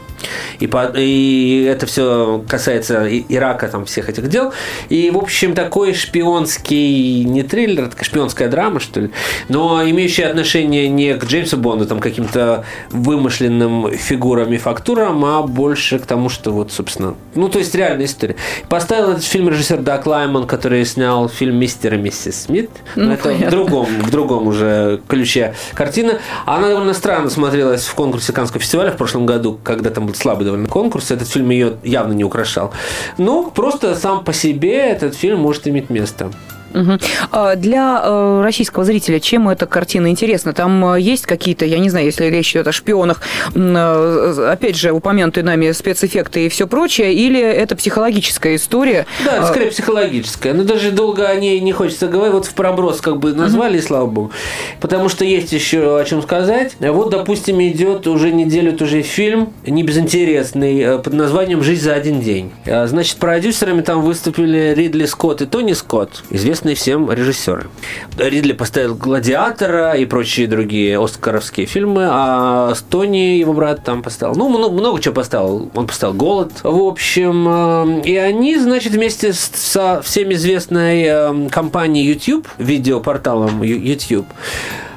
И, 0.59 0.67
по, 0.67 0.93
и 0.97 1.65
это 1.65 1.87
все 1.87 2.45
касается 2.49 3.07
Ирака, 3.09 3.69
там, 3.69 3.85
всех 3.85 4.09
этих 4.09 4.29
дел. 4.29 4.53
И, 4.89 5.11
в 5.11 5.19
общем, 5.19 5.55
такой 5.55 5.95
шпионский, 5.95 7.25
не 7.25 7.43
триллер, 7.43 7.89
такая 7.89 8.05
шпионская 8.05 8.49
драма, 8.49 8.81
что 8.81 9.00
ли, 9.00 9.11
но 9.49 9.83
имеющая 9.89 10.27
отношение 10.27 10.89
не 10.89 11.15
к 11.15 11.25
Джеймсу 11.25 11.57
Бонду, 11.57 11.87
там, 11.87 12.00
каким-то 12.00 12.65
вымышленным 12.91 13.93
фигурам 13.93 14.53
и 14.53 14.59
фактурам, 14.59 15.25
а 15.25 15.43
больше 15.43 15.99
к 15.99 16.07
тому, 16.07 16.29
что 16.29 16.50
вот, 16.50 16.73
собственно, 16.73 17.15
ну, 17.35 17.49
то 17.49 17.59
есть 17.59 17.75
реальная 17.75 18.07
история. 18.07 18.37
Поставил 18.69 19.11
этот 19.11 19.25
фильм 19.25 19.49
режиссер 19.49 19.79
Дак 19.79 20.07
Лайман, 20.07 20.47
который 20.47 20.85
снял 20.85 21.29
фильм 21.29 21.57
«Мистер 21.57 21.95
и 21.95 21.97
миссис 21.97 22.43
Смит». 22.43 22.71
Ну, 22.97 23.07
но 23.07 23.15
это 23.15 23.31
в 23.31 23.50
другом, 23.50 23.87
в 24.03 24.11
другом 24.11 24.47
уже 24.49 25.00
ключе 25.09 25.55
картина. 25.75 26.19
Она 26.47 26.69
довольно 26.69 26.95
странно 26.95 27.31
смотрелась 27.31 27.85
в 27.85 27.95
конкурсе 27.95 28.33
Каннского 28.33 28.61
фестиваля 28.61 28.91
в 28.91 28.97
прошлом 28.97 29.27
году, 29.27 29.59
когда 29.62 29.91
там 29.91 30.10
был 30.11 30.14
слабый 30.17 30.45
довольно 30.45 30.69
конкурс. 30.69 31.11
Этот 31.11 31.29
фильм 31.29 31.50
ее 31.50 31.76
явно 31.83 32.12
не 32.12 32.25
украшал. 32.25 32.73
Но 33.19 33.50
просто 33.50 33.95
сам 33.95 34.25
по 34.25 34.33
себе 34.33 34.76
этот 34.76 35.14
фильм 35.14 35.40
может 35.40 35.67
иметь 35.69 35.90
место. 35.90 36.31
Угу. 36.73 36.99
Для 37.57 38.03
э, 38.05 38.43
российского 38.43 38.85
зрителя 38.85 39.21
чем 39.21 39.49
эта 39.49 39.67
картина 39.67 40.09
интересна? 40.09 40.53
Там 40.53 40.95
э, 40.95 41.00
есть 41.00 41.27
какие-то, 41.27 41.65
я 41.65 41.79
не 41.79 41.91
знаю, 41.91 42.07
если 42.07 42.27
речь 42.27 42.53
идет 42.53 42.69
о 42.69 42.73
шпионах, 42.73 43.21
э, 43.55 44.50
опять 44.50 44.77
же, 44.77 44.93
упомянутые 44.93 45.45
нами 45.45 45.73
спецэффекты 45.73 46.47
и 46.47 46.49
все 46.49 46.67
прочее, 46.67 47.12
или 47.12 47.41
это 47.41 47.77
психологическая 47.77 48.57
история? 48.57 49.07
Да, 49.25 49.47
скорее 49.47 49.71
психологическая. 49.71 50.55
Но 50.55 50.65
даже 50.65 50.91
долго 50.91 51.27
о 51.27 51.35
ней 51.37 51.61
не 51.61 51.73
хочется 51.73 52.07
говорить. 52.07 52.35
Вот 52.35 52.47
в 52.47 52.55
проброс 52.55 53.00
как 53.00 53.19
бы 53.19 53.33
назвали, 53.33 53.79
угу. 53.79 53.87
слава 53.87 54.07
богу. 54.07 54.31
Потому 54.81 55.09
что 55.09 55.25
есть 55.25 55.53
еще 55.53 55.99
о 55.99 56.05
чем 56.05 56.23
сказать. 56.23 56.77
Вот, 56.79 57.11
допустим, 57.11 57.61
идет 57.62 58.07
уже 58.07 58.31
неделю 58.33 58.73
тоже 58.73 59.03
фильм, 59.03 59.53
не 59.67 59.83
безинтересный, 59.83 60.99
под 60.99 61.12
названием 61.12 61.62
«Жизнь 61.62 61.83
за 61.83 61.95
один 61.95 62.21
день». 62.21 62.53
Значит, 62.65 63.17
продюсерами 63.17 63.81
там 63.81 64.03
выступили 64.03 64.75
Ридли 64.77 65.07
Скотт 65.07 65.43
и 65.43 65.47
Тони 65.47 65.73
Скотт, 65.73 66.23
известные 66.31 66.60
известные 66.61 66.75
всем 66.75 67.11
режиссеры. 67.11 67.67
Ридли 68.19 68.52
поставил 68.52 68.95
«Гладиатора» 68.95 69.93
и 69.93 70.05
прочие 70.05 70.47
другие 70.47 71.02
оскаровские 71.02 71.67
фильмы, 71.67 72.07
а 72.09 72.75
Стони, 72.75 73.38
его 73.38 73.52
брат, 73.52 73.83
там 73.85 74.02
поставил. 74.02 74.35
Ну, 74.35 74.49
много, 74.49 74.73
много 74.73 75.00
чего 75.00 75.14
поставил. 75.14 75.71
Он 75.75 75.87
поставил 75.87 76.14
«Голод». 76.14 76.52
В 76.62 76.83
общем, 76.83 77.47
э, 77.49 78.02
и 78.05 78.17
они, 78.17 78.59
значит, 78.59 78.93
вместе 78.93 79.33
со 79.33 80.02
всем 80.02 80.33
известной 80.33 81.05
э, 81.05 81.49
компанией 81.50 82.07
YouTube, 82.07 82.47
видеопорталом 82.59 83.62
YouTube, 83.62 84.26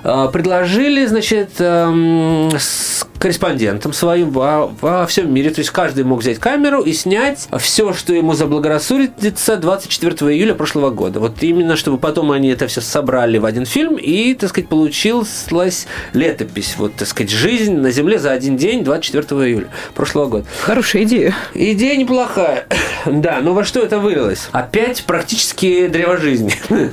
предложили, 0.04 1.06
значит, 1.06 1.52
с 1.60 3.06
корреспондентом 3.24 3.94
своим 3.94 4.32
во, 4.32 4.68
во 4.82 5.08
всем 5.08 5.34
мире. 5.34 5.50
То 5.50 5.60
есть 5.60 5.72
каждый 5.72 6.04
мог 6.04 6.20
взять 6.20 6.40
камеру 6.40 6.82
и 6.82 6.92
снять 6.92 7.48
все, 7.58 7.94
что 7.94 8.14
ему 8.14 8.34
заблагорассудится 8.34 9.56
24 9.56 10.36
июля 10.36 10.54
прошлого 10.54 10.90
года. 10.90 11.22
Вот 11.22 11.42
именно, 11.42 11.78
чтобы 11.78 12.00
потом 12.00 12.32
они 12.32 12.50
это 12.50 12.68
все 12.68 12.82
собрали 12.82 13.38
в 13.38 13.46
один 13.46 13.66
фильм 13.66 13.96
и, 13.96 14.34
так 14.34 14.50
сказать, 14.50 14.68
получилась 14.68 15.48
летопись. 16.12 16.76
Вот, 16.78 16.96
так 16.96 17.08
сказать, 17.08 17.32
жизнь 17.32 17.76
на 17.76 17.92
Земле 17.92 18.20
за 18.20 18.32
один 18.32 18.58
день 18.58 18.84
24 18.84 19.24
июля 19.50 19.68
прошлого 19.96 20.26
года. 20.26 20.46
Хорошая 20.62 21.04
идея. 21.04 21.34
Идея 21.54 21.96
неплохая. 21.96 22.68
Да, 23.06 23.40
но 23.42 23.54
во 23.54 23.66
что 23.66 23.82
это 23.82 24.00
вылилось? 24.00 24.48
Опять 24.54 25.04
практически 25.04 25.88
древо 25.88 26.16
жизни. 26.16 26.54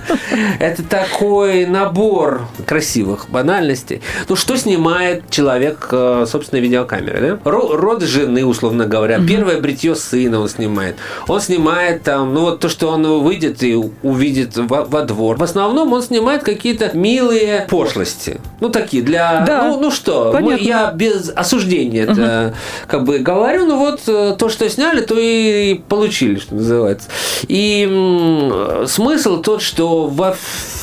Это 0.59 0.83
такой 0.83 1.67
набор 1.67 2.49
красивый 2.67 3.00
красивых 3.01 3.31
банальностей. 3.31 4.01
Ну, 4.29 4.37
что 4.37 4.57
снимает 4.57 5.31
человек, 5.31 5.89
э, 5.93 6.27
собственно, 6.27 6.61
видеокамеры, 6.61 7.39
да? 7.45 7.51
Род 7.51 8.03
жены, 8.03 8.45
условно 8.45 8.87
говоря. 8.87 9.19
Угу. 9.19 9.27
Первое 9.27 9.61
бритье 9.61 9.95
сына 9.95 10.41
он 10.41 10.49
снимает. 10.49 10.97
Он 11.29 11.41
снимает 11.41 12.03
там, 12.03 12.35
ну, 12.35 12.43
вот 12.43 12.61
то, 12.61 12.69
что 12.69 12.89
он 12.89 13.07
выйдет 13.23 13.63
и 13.63 13.75
увидит 14.03 14.57
во, 14.57 14.85
во 14.85 15.03
двор. 15.03 15.37
В 15.37 15.43
основном 15.43 15.93
он 15.93 16.03
снимает 16.03 16.43
какие-то 16.43 16.91
милые 16.97 17.67
пошлости. 17.69 18.41
Ну, 18.61 18.69
такие 18.69 19.03
для... 19.03 19.45
Да. 19.47 19.65
Ну, 19.65 19.81
ну 19.81 19.91
что, 19.91 20.37
мы, 20.41 20.59
я 20.59 20.93
без 20.93 21.31
осуждения 21.35 22.05
это 22.05 22.55
как 22.87 23.05
бы 23.05 23.19
говорю, 23.19 23.67
ну, 23.67 23.79
вот 23.79 24.01
э, 24.07 24.35
то, 24.39 24.49
что 24.49 24.69
сняли, 24.69 25.01
то 25.01 25.15
и 25.19 25.75
получили, 25.75 26.39
что 26.39 26.55
называется. 26.55 27.09
И 27.49 27.89
м- 27.91 28.87
смысл 28.87 29.41
тот, 29.41 29.63
что 29.63 30.07
во 30.07 30.35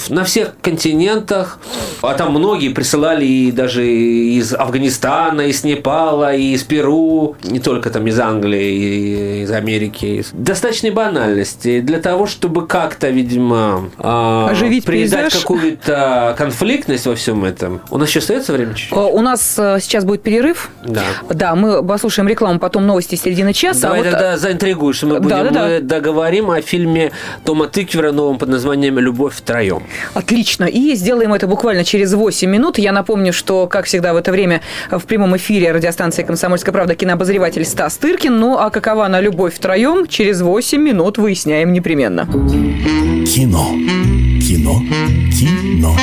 на 0.10 0.24
всех 0.24 0.54
континентах, 0.62 1.60
а 2.08 2.14
там 2.14 2.32
многие 2.32 2.70
присылали 2.70 3.26
и 3.26 3.52
даже 3.52 3.86
из 3.86 4.54
Афганистана, 4.54 5.42
из 5.42 5.64
Непала, 5.64 6.34
и 6.34 6.54
из 6.54 6.64
Перу, 6.64 7.36
не 7.44 7.60
только 7.60 7.90
там 7.90 8.08
из 8.08 8.20
Англии, 8.20 8.72
и 8.72 9.44
из 9.44 9.52
Америки. 9.52 10.24
Достаточной 10.34 10.92
банальности 10.92 11.82
для 11.82 12.00
того, 12.00 12.26
чтобы 12.26 12.68
как-то, 12.68 13.10
видимо, 13.10 13.90
а, 13.98 14.50
оживить 14.50 14.86
придать 14.86 15.34
какую-то 15.34 16.36
конфликтность 16.38 17.06
во 17.06 17.16
всем 17.16 17.44
этом. 17.44 17.82
У 17.90 17.98
нас 17.98 18.10
еще 18.10 18.20
остается 18.20 18.54
время 18.54 18.74
чуть-чуть? 18.74 18.98
У 18.98 19.22
нас 19.22 19.56
э, 19.58 19.80
сейчас 19.82 20.06
будет 20.06 20.22
перерыв. 20.22 20.70
Да. 20.86 21.04
Да, 21.30 21.56
мы 21.56 21.86
послушаем 21.86 22.28
рекламу, 22.30 22.60
потом 22.60 22.86
новости 22.86 23.16
середины 23.16 23.54
часа. 23.54 23.82
Давай 23.82 24.00
а 24.00 24.04
вот... 24.04 24.12
тогда 24.12 24.38
заинтригуешь, 24.38 25.04
мы 25.04 25.20
будем 25.20 25.30
да, 25.30 25.44
да, 25.44 25.50
да. 25.50 25.68
мы 25.68 25.80
договорим 25.82 26.52
о 26.52 26.62
фильме 26.62 27.12
Тома 27.44 27.68
Тыквера 27.68 28.12
новом 28.12 28.38
под 28.38 28.50
названием 28.50 29.00
«Любовь 29.00 29.36
втроем». 29.36 29.84
Отлично. 30.14 30.66
И 30.66 30.96
сделаем 30.96 31.34
это 31.34 31.48
буквально 31.48 31.84
через 31.84 31.97
8 32.06 32.50
минут. 32.50 32.78
Я 32.78 32.92
напомню, 32.92 33.34
что, 33.34 33.68
как 33.68 33.86
всегда, 33.86 34.14
в 34.14 34.18
это 34.18 34.32
время 34.32 34.62
в 34.92 35.06
прямом 35.06 35.36
эфире 35.38 35.72
радиостанции 35.72 36.24
«Комсомольская 36.24 36.74
правда» 36.74 36.96
кинообозреватель 36.96 37.66
Стас 37.66 37.98
Тыркин. 37.98 38.40
Ну, 38.40 38.58
а 38.58 38.70
какова 38.70 39.06
она 39.06 39.22
любовь 39.22 39.56
втроем, 39.56 40.08
через 40.08 40.42
8 40.42 40.82
минут 40.82 41.18
выясняем 41.18 41.74
непременно. 41.74 42.26
Кино. 43.26 43.72
Кино. 44.42 44.82
Кино. 45.32 45.96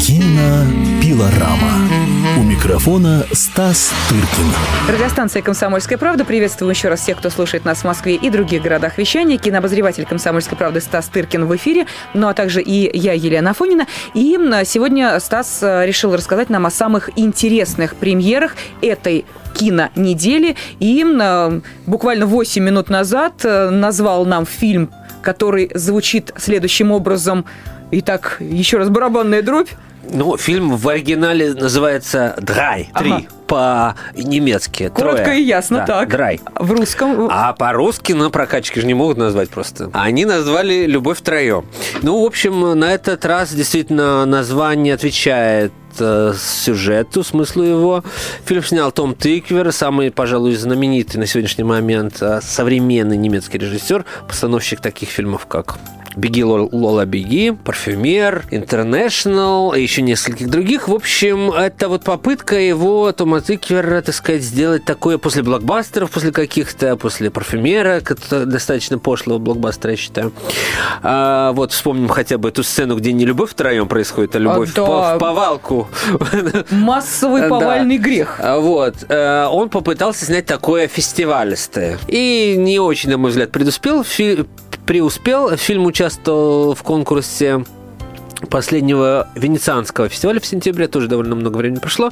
Кинопилорама. 0.00 2.07
У 2.38 2.42
микрофона 2.42 3.26
Стас 3.32 3.92
Тыркин. 4.08 4.52
Радиостанция 4.88 5.42
«Комсомольская 5.42 5.98
правда». 5.98 6.24
Приветствую 6.24 6.70
еще 6.70 6.88
раз 6.88 7.00
всех, 7.00 7.18
кто 7.18 7.30
слушает 7.30 7.64
нас 7.64 7.78
в 7.78 7.84
Москве 7.84 8.14
и 8.14 8.30
других 8.30 8.62
городах 8.62 8.96
вещания. 8.96 9.38
Кинообозреватель 9.38 10.04
«Комсомольской 10.04 10.56
правды» 10.56 10.80
Стас 10.80 11.08
Тыркин 11.08 11.46
в 11.46 11.56
эфире. 11.56 11.86
Ну, 12.14 12.28
а 12.28 12.34
также 12.34 12.62
и 12.62 12.96
я, 12.96 13.12
Елена 13.12 13.50
Афонина. 13.50 13.88
И 14.14 14.38
сегодня 14.66 15.18
Стас 15.18 15.58
э, 15.62 15.84
решил 15.84 16.14
рассказать 16.14 16.48
нам 16.48 16.64
о 16.66 16.70
самых 16.70 17.10
интересных 17.16 17.96
премьерах 17.96 18.54
этой 18.82 19.24
кинонедели. 19.54 20.54
И 20.78 21.04
э, 21.04 21.60
буквально 21.86 22.26
8 22.26 22.62
минут 22.62 22.88
назад 22.88 23.40
э, 23.42 23.70
назвал 23.70 24.24
нам 24.26 24.46
фильм, 24.46 24.90
который 25.22 25.72
звучит 25.74 26.32
следующим 26.36 26.92
образом– 26.92 27.46
Итак, 27.90 28.36
еще 28.40 28.76
раз 28.76 28.90
барабанная 28.90 29.40
дробь. 29.40 29.70
Ну, 30.10 30.36
фильм 30.36 30.76
в 30.76 30.88
оригинале 30.88 31.54
называется 31.54 32.34
«Драй». 32.40 32.90
Три. 32.96 33.12
Ага. 33.12 33.24
По-немецки. 33.48 34.88
Коротко 34.94 35.24
Трое. 35.24 35.40
и 35.40 35.44
ясно, 35.44 35.78
да, 35.78 35.86
так. 35.86 36.10
Драй. 36.10 36.40
В 36.54 36.70
русском... 36.70 37.28
А 37.30 37.54
по-русски 37.54 38.12
на 38.12 38.28
прокачке 38.30 38.82
же 38.82 38.86
не 38.86 38.92
могут 38.94 39.16
назвать 39.16 39.48
просто. 39.48 39.90
Они 39.94 40.26
назвали 40.26 40.84
«Любовь 40.84 41.18
втроем». 41.18 41.64
Ну, 42.02 42.22
в 42.22 42.26
общем, 42.26 42.78
на 42.78 42.92
этот 42.92 43.24
раз 43.24 43.52
действительно 43.52 44.26
название 44.26 44.94
отвечает 44.94 45.72
э, 45.98 46.34
сюжету, 46.38 47.24
смыслу 47.24 47.62
его. 47.62 48.04
Фильм 48.44 48.62
снял 48.62 48.92
Том 48.92 49.14
Тыквер, 49.14 49.72
самый, 49.72 50.10
пожалуй, 50.10 50.54
знаменитый 50.54 51.18
на 51.18 51.26
сегодняшний 51.26 51.64
момент 51.64 52.18
э, 52.20 52.40
современный 52.42 53.16
немецкий 53.16 53.58
режиссер, 53.58 54.04
постановщик 54.26 54.80
таких 54.80 55.08
фильмов, 55.08 55.46
как 55.46 55.78
«Беги, 56.18 56.42
Лола, 56.42 57.04
беги», 57.04 57.52
«Парфюмер», 57.52 58.42
«Интернешнл» 58.50 59.72
и 59.72 59.80
еще 59.80 60.02
нескольких 60.02 60.50
других. 60.50 60.88
В 60.88 60.94
общем, 60.94 61.52
это 61.52 61.88
вот 61.88 62.02
попытка 62.02 62.58
его, 62.58 63.12
Тома 63.12 63.40
Тыквера, 63.40 64.00
так 64.02 64.16
сказать, 64.16 64.42
сделать 64.42 64.84
такое 64.84 65.18
после 65.18 65.44
блокбастеров, 65.44 66.10
после 66.10 66.32
каких-то, 66.32 66.96
после 66.96 67.30
«Парфюмера», 67.30 68.02
достаточно 68.30 68.98
пошлого 68.98 69.38
блокбастера, 69.38 69.92
я 69.92 69.96
считаю. 69.96 70.32
А, 71.04 71.52
вот 71.52 71.70
вспомним 71.70 72.08
хотя 72.08 72.36
бы 72.36 72.48
эту 72.48 72.64
сцену, 72.64 72.96
где 72.96 73.12
не 73.12 73.24
любовь 73.24 73.52
втроем 73.52 73.86
происходит, 73.86 74.34
а 74.34 74.40
любовь 74.40 74.70
а, 74.74 74.74
да. 74.74 75.14
в 75.14 75.18
повалку. 75.20 75.88
Массовый 76.72 77.48
повальный 77.48 77.98
грех. 77.98 78.40
А, 78.40 78.58
вот. 78.58 78.96
Э, 79.08 79.46
он 79.46 79.68
попытался 79.68 80.24
снять 80.24 80.46
такое 80.46 80.88
фестивалистое. 80.88 81.96
И 82.08 82.56
не 82.58 82.80
очень, 82.80 83.10
на 83.10 83.18
мой 83.18 83.30
взгляд, 83.30 83.52
предуспел 83.52 84.02
преуспел. 84.88 85.54
Фильм 85.58 85.84
участвовал 85.84 86.74
в 86.74 86.82
конкурсе 86.82 87.62
последнего 88.48 89.28
венецианского 89.34 90.08
фестиваля 90.08 90.40
в 90.40 90.46
сентябре, 90.46 90.88
тоже 90.88 91.08
довольно 91.08 91.34
много 91.34 91.58
времени 91.58 91.78
прошло. 91.78 92.10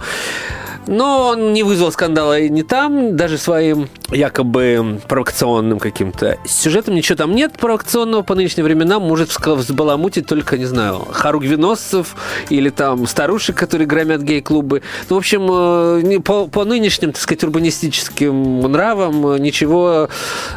Но 0.87 1.29
он 1.29 1.53
не 1.53 1.62
вызвал 1.62 1.90
скандала 1.92 2.38
и 2.38 2.49
не 2.49 2.62
там, 2.62 3.16
даже 3.16 3.38
своим 3.38 3.88
якобы 4.11 5.01
провокационным 5.09 5.79
каким-то 5.79 6.38
сюжетом. 6.46 6.94
Ничего 6.94 7.16
там 7.16 7.35
нет 7.35 7.53
провокационного 7.59 8.22
по 8.22 8.35
нынешним 8.35 8.64
временам. 8.64 9.03
Может 9.03 9.37
взбаламутить 9.44 10.27
только, 10.27 10.59
не 10.59 10.64
знаю, 10.64 11.07
харугвиносцев 11.11 12.14
или 12.51 12.70
там 12.70 13.07
старушек, 13.07 13.57
которые 13.57 13.87
громят 13.87 14.22
гей-клубы. 14.22 14.83
Ну, 15.09 15.16
в 15.16 15.18
общем, 15.18 15.49
э, 15.51 16.20
по, 16.20 16.46
по 16.46 16.64
нынешним, 16.64 17.12
так 17.12 17.20
сказать, 17.20 17.44
урбанистическим 17.44 18.61
нравам 18.61 19.37
ничего 19.42 20.09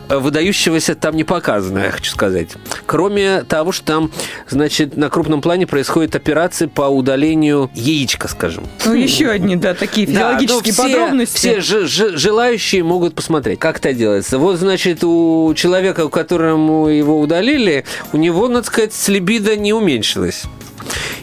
выдающегося 0.10 0.96
там 0.96 1.16
не 1.16 1.24
показано, 1.24 1.80
я 1.80 1.92
хочу 1.92 2.12
сказать. 2.12 2.50
Кроме 2.86 3.44
того, 3.44 3.72
что 3.72 3.86
там, 3.86 4.12
значит, 4.48 4.98
на 4.98 5.10
крупном 5.10 5.42
плане 5.42 5.66
происходят 5.68 6.16
операции 6.16 6.68
по 6.68 6.84
удалению 6.84 7.70
яичка, 7.74 8.28
скажем. 8.28 8.66
Ну, 8.86 8.94
еще 8.94 9.30
одни, 9.30 9.56
да, 9.56 9.74
такие 9.74 10.08
физиологические 10.20 10.74
да, 10.74 10.84
все, 10.84 10.98
подробности. 10.98 11.38
Все 11.38 11.62
ж, 11.62 11.88
ж, 11.88 12.18
желающие 12.18 12.84
могут 12.84 13.16
посмотреть, 13.16 13.60
как 13.60 13.78
это 13.78 13.94
делается. 13.94 14.38
Вот, 14.38 14.58
значит, 14.58 15.04
у 15.04 15.54
человека, 15.56 16.06
у 16.06 16.10
которому 16.10 16.88
его 16.88 17.20
удалили, 17.20 17.86
у 18.14 18.18
него, 18.18 18.48
надо 18.48 18.68
сказать, 18.68 18.94
либидо 19.08 19.56
не 19.56 19.74
уменьшилось. 19.74 20.44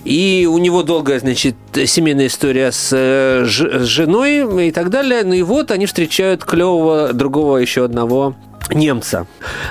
И 0.04 0.48
у 0.48 0.58
него 0.58 0.82
долгая, 0.82 1.18
значит, 1.18 1.56
семейная 1.86 2.28
история 2.28 2.70
с, 2.70 2.90
э, 2.92 3.44
с 3.46 3.86
женой 3.86 4.68
и 4.68 4.70
так 4.70 4.90
далее. 4.90 5.24
Ну 5.24 5.34
и 5.34 5.42
вот 5.42 5.70
они 5.70 5.86
встречают 5.86 6.44
клевого 6.44 7.12
другого 7.12 7.56
еще 7.58 7.84
одного 7.84 8.36
немца. 8.74 9.26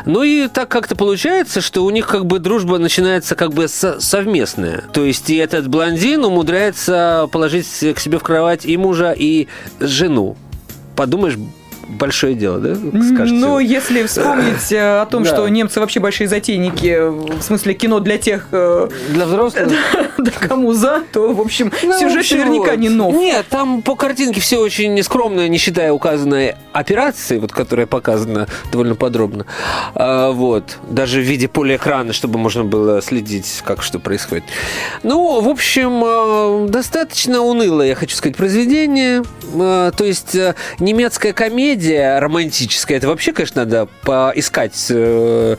Ну 0.06 0.24
и 0.24 0.48
так 0.48 0.70
как-то 0.70 0.96
получается, 0.96 1.62
что 1.62 1.84
у 1.84 1.90
них 1.90 2.08
как 2.08 2.26
бы 2.26 2.40
дружба 2.40 2.78
начинается 2.78 3.36
как 3.36 3.54
бы 3.54 3.68
совместная. 3.68 4.84
То 4.94 5.04
есть 5.04 5.30
и 5.30 5.36
этот 5.36 5.68
блондин 5.68 6.24
умудряется 6.26 7.30
положить 7.32 7.68
к 7.68 8.00
себе 8.00 8.20
в 8.20 8.24
кровать 8.24 8.66
и 8.66 8.78
мужа, 8.78 9.12
и 9.12 9.48
жену. 9.80 10.38
Подумаешь, 10.96 11.38
большое 11.88 12.36
дело, 12.36 12.60
да? 12.60 12.76
Скажете? 12.76 13.34
Ну, 13.34 13.60
если 13.60 14.04
вспомнить 14.04 14.72
э, 14.72 15.02
о 15.02 15.06
том, 15.06 15.24
да. 15.24 15.30
что 15.34 15.48
немцы 15.48 15.80
вообще 15.80 16.00
большие 16.00 16.28
затейники, 16.28 17.10
в 17.10 17.42
смысле 17.42 17.74
кино 17.74 18.00
для 18.00 18.18
тех... 18.18 18.48
Э, 18.52 18.90
для 19.10 19.26
взрослых? 19.26 19.70
Да, 20.18 20.32
кому 20.32 20.72
за, 20.72 21.04
то, 21.12 21.34
в 21.34 21.42
общем, 21.42 21.72
ну, 21.84 22.00
сюжет 22.00 22.32
наверняка 22.32 22.72
вот. 22.72 22.80
не 22.80 22.90
нов. 22.90 23.14
Нет, 23.14 23.46
там 23.50 23.82
по 23.82 23.96
картинке 23.96 24.40
все 24.40 24.60
очень 24.60 24.94
нескромно, 24.94 25.48
не 25.50 25.58
считая 25.58 25.92
указанной 25.92 26.56
операции, 26.72 27.38
вот, 27.38 27.52
которая 27.52 27.86
показана 27.86 28.48
довольно 28.72 28.96
подробно. 28.96 29.46
А, 29.94 30.32
вот. 30.32 30.78
Даже 30.90 31.20
в 31.20 31.24
виде 31.24 31.50
полиэкрана, 31.50 32.14
чтобы 32.14 32.40
можно 32.40 32.64
было 32.64 33.02
следить, 33.02 33.62
как 33.66 33.84
что 33.84 34.00
происходит. 34.00 34.46
Ну, 35.04 35.42
в 35.42 35.50
общем, 35.50 36.02
э, 36.06 36.70
достаточно 36.70 37.42
унылое, 37.42 37.88
я 37.88 37.96
хочу 37.96 38.16
сказать, 38.16 38.38
произведение. 38.38 39.22
То 39.54 39.94
есть 40.00 40.36
немецкая 40.80 41.34
комедия, 41.34 41.75
комедия 41.76 42.20
романтическая, 42.20 42.98
это 42.98 43.08
вообще, 43.08 43.34
конечно, 43.34 43.66
надо 43.66 43.88
поискать 44.04 44.88
э, 44.90 45.58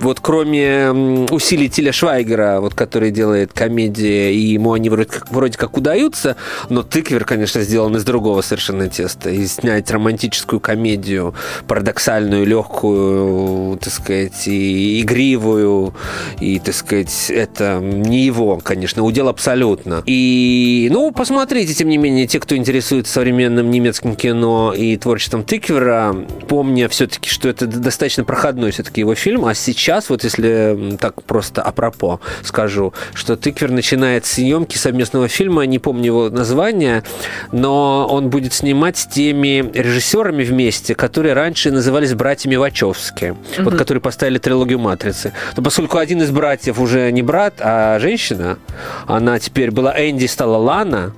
вот 0.00 0.20
кроме 0.20 0.90
усилий 1.30 1.68
Тиля 1.68 1.92
Швайгера, 1.92 2.60
вот, 2.60 2.74
который 2.74 3.10
делает 3.10 3.52
комедии, 3.52 4.32
и 4.32 4.38
ему 4.52 4.72
они 4.72 4.90
вроде 4.90 5.08
как, 5.08 5.30
вроде 5.30 5.58
как 5.58 5.76
удаются, 5.76 6.36
но 6.68 6.82
Тыквер, 6.82 7.24
конечно, 7.24 7.62
сделан 7.62 7.96
из 7.96 8.04
другого 8.04 8.42
совершенно 8.42 8.88
теста. 8.88 9.30
И 9.30 9.46
снять 9.46 9.90
романтическую 9.90 10.60
комедию, 10.60 11.34
парадоксальную, 11.66 12.46
легкую, 12.46 13.78
так 13.78 13.92
сказать, 13.92 14.46
и 14.46 15.00
игривую, 15.02 15.94
и, 16.40 16.58
так 16.58 16.74
сказать, 16.74 17.30
это 17.30 17.80
не 17.80 18.24
его, 18.24 18.58
конечно, 18.62 19.02
удел 19.02 19.28
абсолютно. 19.28 20.02
И, 20.06 20.88
ну, 20.92 21.10
посмотрите, 21.12 21.74
тем 21.74 21.88
не 21.88 21.98
менее, 21.98 22.26
те, 22.26 22.38
кто 22.40 22.56
интересуется 22.56 23.12
современным 23.12 23.70
немецким 23.70 24.14
кино 24.14 24.72
и 24.76 24.96
творчеством 24.96 25.42
Тыквера, 25.42 26.14
помня 26.48 26.88
все-таки, 26.88 27.28
что 27.30 27.48
это 27.48 27.66
достаточно 27.66 28.24
проходной 28.24 28.70
все-таки 28.70 29.00
его 29.00 29.14
фильм, 29.14 29.44
а 29.44 29.54
сейчас 29.54 29.87
сейчас, 29.88 30.10
вот 30.10 30.22
если 30.22 30.98
так 31.00 31.22
просто 31.22 31.62
апропо 31.62 32.20
скажу, 32.42 32.92
что 33.14 33.36
Тыквер 33.36 33.70
начинает 33.70 34.26
съемки 34.26 34.76
совместного 34.76 35.28
фильма, 35.28 35.62
не 35.62 35.78
помню 35.78 36.04
его 36.04 36.28
название, 36.28 37.04
но 37.52 38.06
он 38.06 38.28
будет 38.28 38.52
снимать 38.52 38.98
с 38.98 39.06
теми 39.06 39.70
режиссерами 39.72 40.44
вместе, 40.44 40.94
которые 40.94 41.32
раньше 41.32 41.70
назывались 41.70 42.12
братьями 42.12 42.56
Вачовски, 42.56 43.30
угу. 43.30 43.64
вот 43.64 43.78
которые 43.78 44.02
поставили 44.02 44.36
трилогию 44.36 44.78
«Матрицы». 44.78 45.32
Но 45.56 45.62
поскольку 45.62 45.96
один 45.96 46.20
из 46.20 46.30
братьев 46.30 46.78
уже 46.78 47.10
не 47.10 47.22
брат, 47.22 47.54
а 47.60 47.98
женщина, 47.98 48.58
она 49.06 49.38
теперь 49.38 49.70
была 49.70 49.94
Энди, 49.96 50.26
стала 50.26 50.58
Лана, 50.58 51.14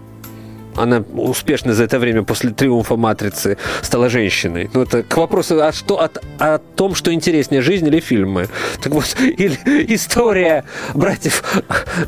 она 0.76 1.04
успешно 1.14 1.74
за 1.74 1.84
это 1.84 1.98
время 1.98 2.22
после 2.22 2.50
триумфа 2.50 2.96
«Матрицы» 2.96 3.56
стала 3.82 4.08
женщиной. 4.08 4.70
Ну, 4.72 4.82
это 4.82 5.02
к 5.02 5.16
вопросу 5.16 5.62
о, 5.62 5.72
что, 5.72 6.00
о, 6.00 6.10
о 6.38 6.58
том, 6.58 6.94
что 6.94 7.12
интереснее, 7.12 7.62
жизнь 7.62 7.86
или 7.86 8.00
фильмы. 8.00 8.48
Так 8.82 8.92
вот, 8.92 9.16
или, 9.20 9.56
история 9.94 10.64
братьев 10.94 11.42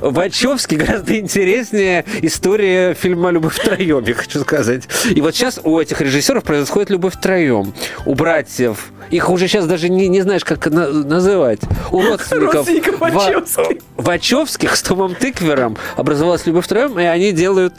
Вачовски 0.01 0.75
гораздо 0.77 1.18
интереснее 1.18 2.05
история 2.22 2.94
фильма 2.94 3.31
«Любовь 3.31 3.55
втроем», 3.55 4.05
я 4.05 4.14
хочу 4.14 4.40
сказать. 4.40 4.85
И 5.11 5.20
вот 5.20 5.35
сейчас 5.35 5.61
у 5.62 5.79
этих 5.79 6.01
режиссеров 6.01 6.44
происходит 6.44 6.90
«Любовь 6.90 7.14
втроем». 7.14 7.72
У 8.07 8.14
братьев 8.14 8.92
их 9.11 9.29
уже 9.29 9.46
сейчас 9.46 9.66
даже 9.66 9.88
не, 9.88 10.09
не 10.09 10.22
знаешь, 10.22 10.44
как 10.44 10.66
на, 10.66 10.88
называть. 10.88 11.61
У 11.90 12.01
родственников, 12.07 12.55
родственников 12.55 13.01
Вачовских. 13.01 13.83
Вачовских 13.96 14.77
с 14.77 14.83
Томом 14.83 15.14
Тыквером 15.14 15.77
образовалась 15.96 16.46
«Любовь 16.46 16.64
втроем», 16.64 16.98
и 16.98 17.05
они 17.05 17.33
делают 17.33 17.75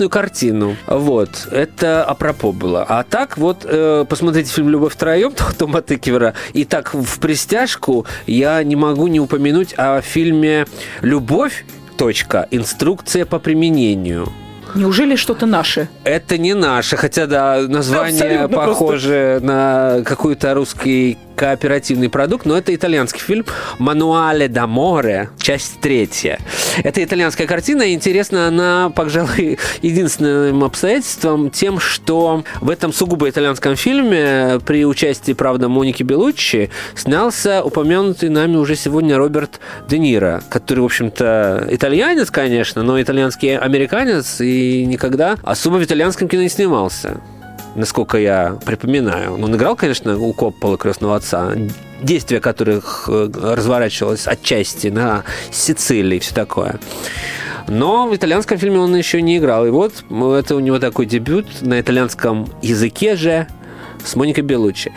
совместную 0.00 0.10
картину. 0.10 0.76
Вот. 0.86 1.48
Это 1.50 2.04
апропо 2.04 2.52
было. 2.52 2.84
А 2.88 3.02
так 3.02 3.36
вот, 3.36 3.64
э, 3.64 4.04
посмотрите 4.08 4.50
фильм 4.52 4.70
«Любовь 4.70 4.94
втроем» 4.94 5.32
Тома 5.58 5.82
Тыквера. 5.82 6.34
И 6.54 6.64
так 6.64 6.94
в 6.94 7.18
пристяжку 7.20 8.06
я 8.26 8.62
не 8.62 8.76
могу 8.76 9.08
не 9.08 9.20
упомянуть 9.20 9.74
о 9.76 10.00
фильме 10.00 10.66
«Любовь. 11.02 11.64
Точка. 11.96 12.46
Инструкция 12.50 13.26
по 13.26 13.38
применению». 13.38 14.32
Неужели 14.74 15.16
что-то 15.16 15.46
наше? 15.46 15.88
Это 16.04 16.38
не 16.38 16.54
наше, 16.54 16.96
хотя 16.96 17.26
да, 17.26 17.60
название 17.68 18.22
Абсолютно 18.22 18.56
похоже 18.56 19.38
просто. 19.40 19.46
на 19.46 20.04
какой-то 20.04 20.54
русский 20.54 21.18
кооперативный 21.40 22.10
продукт, 22.10 22.44
но 22.44 22.54
это 22.54 22.74
итальянский 22.74 23.22
фильм 23.22 23.46
«Мануале 23.78 24.46
да 24.46 24.66
море», 24.66 25.30
часть 25.38 25.80
третья. 25.80 26.38
Это 26.84 27.02
итальянская 27.02 27.46
картина, 27.46 27.80
и 27.80 27.94
интересна 27.94 28.46
она, 28.46 28.92
пожалуй, 28.94 29.58
единственным 29.80 30.62
обстоятельством 30.64 31.48
тем, 31.50 31.80
что 31.80 32.44
в 32.60 32.68
этом 32.68 32.92
сугубо 32.92 33.30
итальянском 33.30 33.74
фильме 33.74 34.60
при 34.66 34.84
участии, 34.84 35.32
правда, 35.32 35.70
Моники 35.70 36.02
Белуччи 36.02 36.68
снялся 36.94 37.64
упомянутый 37.64 38.28
нами 38.28 38.56
уже 38.56 38.76
сегодня 38.76 39.16
Роберт 39.16 39.60
Де 39.88 39.98
Ниро, 39.98 40.42
который, 40.50 40.80
в 40.80 40.84
общем-то, 40.84 41.68
итальянец, 41.70 42.30
конечно, 42.30 42.82
но 42.82 43.00
итальянский 43.00 43.56
американец 43.56 44.42
и 44.42 44.84
никогда 44.84 45.38
особо 45.42 45.76
в 45.76 45.84
итальянском 45.84 46.28
кино 46.28 46.42
не 46.42 46.50
снимался 46.50 47.18
насколько 47.74 48.18
я 48.18 48.58
припоминаю. 48.64 49.34
Он 49.34 49.54
играл, 49.54 49.76
конечно, 49.76 50.18
у 50.18 50.32
Коппола 50.32 50.76
«Крестного 50.76 51.16
отца», 51.16 51.52
действие 52.02 52.40
которых 52.40 53.08
э, 53.08 53.30
разворачивалось 53.34 54.26
отчасти 54.26 54.88
на 54.88 55.24
Сицилии 55.50 56.16
и 56.16 56.20
все 56.20 56.34
такое. 56.34 56.80
Но 57.68 58.08
в 58.08 58.16
итальянском 58.16 58.58
фильме 58.58 58.78
он 58.78 58.94
еще 58.96 59.22
не 59.22 59.38
играл. 59.38 59.66
И 59.66 59.70
вот 59.70 59.92
это 60.10 60.56
у 60.56 60.60
него 60.60 60.78
такой 60.78 61.06
дебют 61.06 61.46
на 61.60 61.80
итальянском 61.80 62.48
языке 62.62 63.16
же 63.16 63.46
с 64.04 64.16
Моникой 64.16 64.44
Белуччи. 64.44 64.92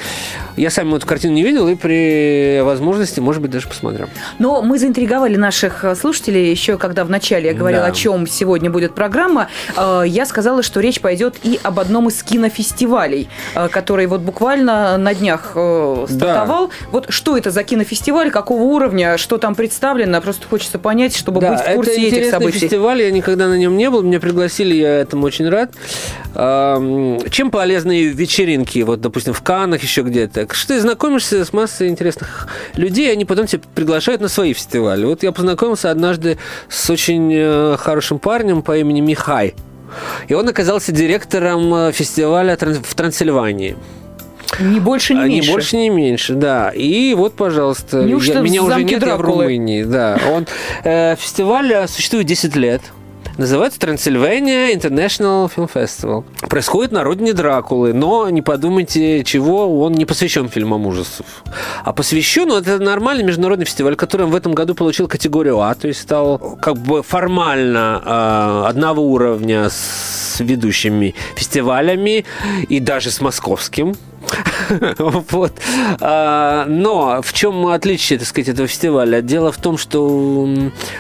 Я 0.56 0.70
сам 0.70 0.94
эту 0.94 1.08
картину 1.08 1.34
не 1.34 1.44
видел 1.44 1.68
и 1.68 1.76
при 1.76 2.62
возможности, 2.62 3.20
может 3.20 3.42
быть, 3.42 3.52
даже 3.52 3.68
посмотрим. 3.68 4.10
Но 4.40 4.62
мы 4.62 4.78
заинтриговали 4.78 5.36
наших 5.36 5.84
э, 5.84 5.96
слушателей 5.96 6.52
еще, 6.52 6.78
когда 6.78 7.06
вначале 7.06 7.50
я 7.50 7.54
говорила, 7.54 7.84
да. 7.84 7.90
о 7.90 7.92
чем 7.92 8.28
сегодня 8.28 8.70
будет 8.70 8.94
программа. 8.94 9.50
Э, 9.76 10.04
я 10.06 10.26
сказала, 10.26 10.62
что 10.62 10.80
речь 10.80 11.02
пойдет 11.02 11.36
и 11.44 11.60
об 11.64 11.80
одном 11.80 12.10
из 12.10 12.22
кинофестивалей, 12.22 13.30
э, 13.56 13.68
который 13.70 14.06
вот 14.06 14.22
буквально 14.22 14.98
на 14.98 15.14
днях 15.14 15.52
стартовал. 15.52 16.68
Да. 16.68 16.74
Вот 16.92 17.06
что 17.10 17.38
это 17.38 17.50
за 17.52 17.64
кинофестиваль, 17.64 18.30
какого 18.30 18.62
уровня, 18.64 19.18
что 19.18 19.38
там 19.38 19.56
представлено, 19.56 20.22
просто 20.22 20.48
хочется 20.48 20.78
понять, 20.78 21.16
чтобы 21.16 21.42
да, 21.42 21.52
быть 21.52 21.62
в 21.62 21.76
курсе 21.76 22.08
это 22.08 22.16
этих 22.18 22.30
событий. 22.30 22.60
фестиваль, 22.60 23.02
я 23.02 23.12
никогда 23.12 23.48
на 23.48 23.58
нем 23.58 23.76
не 23.76 23.90
был, 23.90 24.04
меня 24.04 24.20
пригласили, 24.20 24.76
я 24.76 25.00
этому 25.00 25.26
очень 25.26 25.50
рад. 25.50 25.72
Чем 26.34 27.52
полезны 27.52 28.06
вечеринки, 28.06 28.80
вот, 28.80 29.02
допустим, 29.02 29.34
в 29.34 29.42
Каннах 29.42 29.82
еще 29.82 30.02
где-то? 30.02 30.43
Так 30.46 30.56
что 30.56 30.70
ты 30.70 30.82
знакомишься 30.82 31.46
с 31.46 31.54
массой 31.54 31.88
интересных 31.88 32.48
людей, 32.76 33.12
они 33.12 33.26
потом 33.26 33.48
тебя 33.48 33.62
приглашают 33.76 34.22
на 34.22 34.28
свои 34.28 34.54
фестивали. 34.54 35.06
Вот 35.06 35.24
я 35.24 35.32
познакомился 35.32 35.90
однажды 35.90 36.38
с 36.70 36.90
очень 36.90 37.32
э, 37.34 37.78
хорошим 37.80 38.20
парнем 38.20 38.62
по 38.62 38.78
имени 38.78 39.00
Михай. 39.00 39.56
И 40.28 40.34
он 40.34 40.48
оказался 40.50 40.92
директором 40.92 41.74
э, 41.74 41.92
фестиваля 41.92 42.58
в 42.58 42.96
Трансильвании. 42.96 43.78
Не 44.60 44.80
больше, 44.80 45.14
не 45.14 45.22
а, 45.22 45.28
меньше. 45.28 45.48
Не 45.48 45.54
больше, 45.54 45.78
не 45.78 45.90
меньше, 45.90 46.34
да. 46.34 46.70
И 46.70 47.14
вот, 47.16 47.34
пожалуйста, 47.34 48.02
я, 48.02 48.42
меня 48.42 48.64
уже 48.64 48.84
нет, 48.84 49.00
Дракулы. 49.00 49.08
я 49.08 49.18
в 49.18 49.22
Румынии. 49.22 49.84
Да. 49.84 50.20
Он, 50.32 50.46
э, 50.84 51.16
фестиваль 51.16 51.88
существует 51.88 52.26
10 52.28 52.56
лет. 52.58 52.82
Называется 53.38 53.80
Transylvania 53.80 54.72
International 54.76 55.52
Film 55.54 55.70
Festival. 55.74 56.24
Происходит 56.48 56.92
на 56.92 57.04
родине 57.04 57.34
Дракулы, 57.34 57.92
но 57.92 58.30
не 58.30 58.44
подумайте, 58.44 59.24
чего, 59.24 59.82
он 59.82 59.94
не 59.94 60.06
посвящен 60.06 60.50
фильмам 60.50 60.86
ужасов. 60.86 61.26
А 61.84 61.94
посвящен, 61.94 62.50
ну, 62.50 62.58
это 62.58 62.78
нормальный 62.78 63.24
международный 63.24 63.66
фестиваль, 63.66 63.96
который 63.96 64.28
в 64.28 64.36
этом 64.36 64.54
году 64.54 64.76
получил 64.76 65.08
категорию 65.08 65.60
А, 65.62 65.74
то 65.74 65.88
есть 65.88 66.02
стал 66.02 66.38
как 66.62 66.78
бы 66.78 67.02
формально 67.02 68.02
э, 68.06 68.70
одного 68.70 69.02
уровня 69.02 69.70
с 69.70 70.40
ведущими 70.40 71.16
фестивалями 71.36 72.26
и 72.70 72.80
даже 72.80 73.10
с 73.10 73.20
московским 73.20 73.96
вот. 74.98 75.54
А, 76.00 76.66
но 76.68 77.22
в 77.22 77.34
чем 77.34 77.68
отличие, 77.68 78.20
так 78.20 78.28
сказать, 78.28 78.50
этого 78.50 78.68
фестиваля? 78.68 79.22
Дело 79.22 79.52
в 79.52 79.58
том, 79.58 79.78
что 79.78 80.48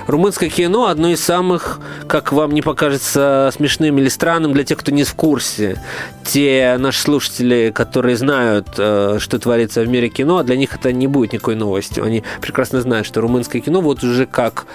румынское 0.08 0.50
кино 0.50 0.88
одно 0.88 1.10
из 1.10 1.24
самых, 1.24 1.80
как 2.08 2.32
вам 2.32 2.52
не 2.52 2.62
покажется 2.62 3.52
смешным 3.56 3.98
или 3.98 4.10
странным 4.10 4.54
для 4.54 4.64
тех, 4.64 4.78
кто 4.78 4.92
не 4.92 5.04
в 5.04 5.14
курсе. 5.14 5.82
Те 6.24 6.78
наши 6.80 7.02
слушатели, 7.02 7.72
которые 7.74 8.16
знают, 8.16 8.68
э, 8.78 9.18
что 9.20 9.40
творится 9.40 9.82
в 9.82 9.88
мире 9.88 10.10
кино, 10.10 10.44
для 10.44 10.56
них 10.56 10.76
это 10.76 10.92
не 10.92 11.08
будет 11.08 11.34
никакой 11.34 11.56
новостью. 11.56 12.04
Они 12.04 12.24
прекрасно 12.42 12.82
знают, 12.82 13.06
что 13.06 13.22
румынское 13.22 13.62
кино 13.62 13.82
вот 13.82 14.04
уже 14.04 14.26
как 14.26 14.66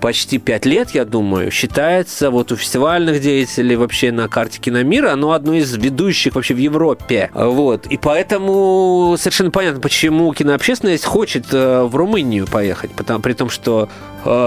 почти 0.00 0.38
пять 0.38 0.66
лет, 0.66 0.90
я 0.90 1.04
думаю, 1.04 1.50
считается 1.50 2.30
вот 2.30 2.52
у 2.52 2.56
фестивальных 2.56 3.20
деятелей 3.20 3.76
вообще 3.76 4.12
на 4.12 4.28
карте 4.28 4.58
киномира, 4.60 5.12
оно 5.12 5.32
одно 5.32 5.54
из 5.54 5.74
ведущих 5.74 6.34
вообще 6.34 6.54
в 6.54 6.58
Европе. 6.58 7.30
Вот. 7.34 7.86
И 7.86 7.96
поэтому 7.96 9.16
совершенно 9.18 9.50
понятно, 9.50 9.80
почему 9.80 10.32
кинообщественность 10.32 11.04
хочет 11.04 11.46
э, 11.52 11.82
в 11.84 11.94
Румынию 11.94 12.46
поехать, 12.46 12.90
потому, 12.92 13.20
при 13.20 13.32
том, 13.32 13.50
что 13.50 13.88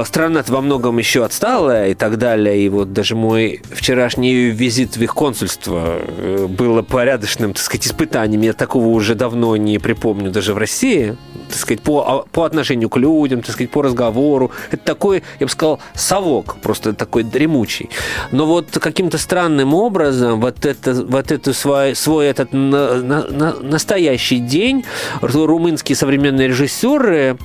страна 0.06 0.44
во 0.48 0.62
многом 0.62 0.98
еще 0.98 1.24
отсталая 1.24 1.90
и 1.90 1.94
так 1.94 2.18
далее. 2.18 2.60
И 2.60 2.70
вот 2.70 2.94
даже 2.94 3.16
мой 3.16 3.62
вчерашний 3.72 4.50
визит 4.50 4.98
в 4.98 5.02
их 5.02 5.14
консульство 5.14 6.00
э, 6.00 6.48
было 6.48 6.82
порядочным, 6.82 7.54
так 7.54 7.64
сказать, 7.64 7.88
испытанием. 7.88 8.42
Я 8.42 8.54
такого 8.54 8.88
уже 8.88 9.16
давно 9.16 9.56
не 9.56 9.80
припомню 9.80 10.32
даже 10.32 10.54
в 10.54 10.58
России 10.58 11.18
так 11.50 11.58
сказать, 11.58 11.82
по, 11.82 12.06
а, 12.08 12.26
по 12.32 12.46
отношению 12.46 12.90
к 12.90 12.98
людям, 12.98 13.42
так 13.42 13.52
сказать, 13.52 13.72
по 13.72 13.82
разговору. 13.82 14.52
Это 14.72 14.84
такой, 14.84 15.24
я 15.40 15.48
бы 15.48 15.52
сказал, 15.52 15.80
совок, 15.94 16.58
просто 16.62 16.94
такой 16.94 17.24
дремучий. 17.24 17.90
Но 18.32 18.46
вот 18.46 18.70
каким-то 18.70 19.18
странным 19.18 19.74
образом 19.74 20.40
вот, 20.40 20.66
это, 20.66 20.94
вот 20.94 21.32
это 21.32 21.54
свой, 21.54 21.96
свой 21.96 22.28
этот 22.28 22.54
на, 22.54 23.02
на, 23.02 23.54
настоящий 23.62 24.40
день 24.40 24.86
румынские 25.22 25.96
современные 25.96 26.48
режиссеры 26.48 27.38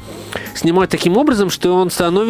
снимают 0.54 0.90
таким 0.90 1.16
образом, 1.16 1.50
что 1.50 1.74
он 1.74 1.90
становится, 1.90 2.23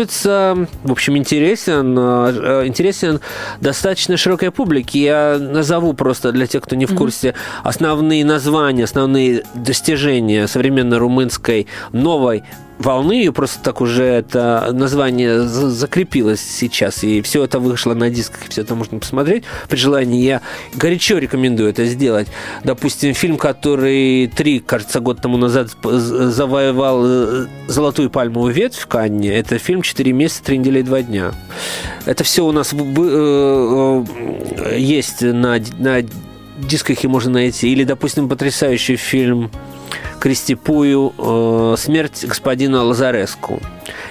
в 0.83 0.93
общем, 0.93 1.17
интересен, 1.17 1.97
э, 1.99 2.67
интересен 2.67 3.21
достаточно 3.61 4.17
широкой 4.17 4.51
публике. 4.51 5.01
Я 5.01 5.39
назову 5.39 5.95
просто 5.95 6.33
для 6.33 6.47
тех, 6.47 6.63
кто 6.63 6.77
не 6.77 6.87
в 6.87 6.95
курсе, 6.95 7.35
основные 7.63 8.25
названия, 8.25 8.85
основные 8.85 9.45
достижения 9.55 10.47
современной 10.47 10.99
румынской 10.99 11.67
новой 11.93 12.45
волны, 12.79 13.25
и 13.25 13.31
просто 13.31 13.63
так 13.63 13.81
уже 13.81 14.05
это 14.05 14.71
название 14.73 15.43
закрепилось 15.43 16.41
сейчас, 16.41 17.05
и 17.05 17.23
все 17.23 17.45
это 17.45 17.59
вышло 17.59 17.95
на 17.95 18.11
дисках, 18.11 18.47
и 18.47 18.51
все 18.51 18.63
это 18.63 18.75
можно 18.75 18.99
посмотреть. 18.99 19.45
При 19.69 19.77
желании 19.77 20.23
я 20.23 20.41
горячо 20.75 21.19
рекомендую 21.19 21.71
это 21.71 21.85
сделать. 21.87 22.29
Допустим, 22.65 23.15
фильм, 23.15 23.37
который 23.37 24.27
три, 24.27 24.61
кажется, 24.61 25.01
год 25.01 25.21
тому 25.21 25.37
назад 25.37 25.71
завоевал 25.83 27.03
э, 27.05 27.47
золотую 27.69 28.11
пальмовую 28.11 28.53
ветвь 28.53 28.79
в 28.79 28.87
Канне, 28.87 29.33
это 29.33 29.59
фильм 29.59 29.83
«Четыре 29.83 30.13
месяца, 30.13 30.45
три 30.45 30.59
недели 30.59 30.81
и 30.81 30.83
два 30.83 31.03
дня». 31.03 31.33
Это 32.07 32.25
все 32.25 32.45
у 32.45 32.53
нас 32.53 32.73
э, 32.73 32.77
э, 32.77 34.79
есть 34.79 35.23
на, 35.23 35.59
на 35.79 36.03
дисках 36.59 37.05
и 37.05 37.09
можно 37.09 37.33
найти. 37.33 37.71
Или, 37.71 37.85
допустим, 37.85 38.29
потрясающий 38.29 38.97
фильм 38.97 39.51
Кристипую 40.25 41.13
э, 41.19 41.75
«Смерть 41.77 42.25
господина 42.25 42.83
Лазареску». 42.83 43.61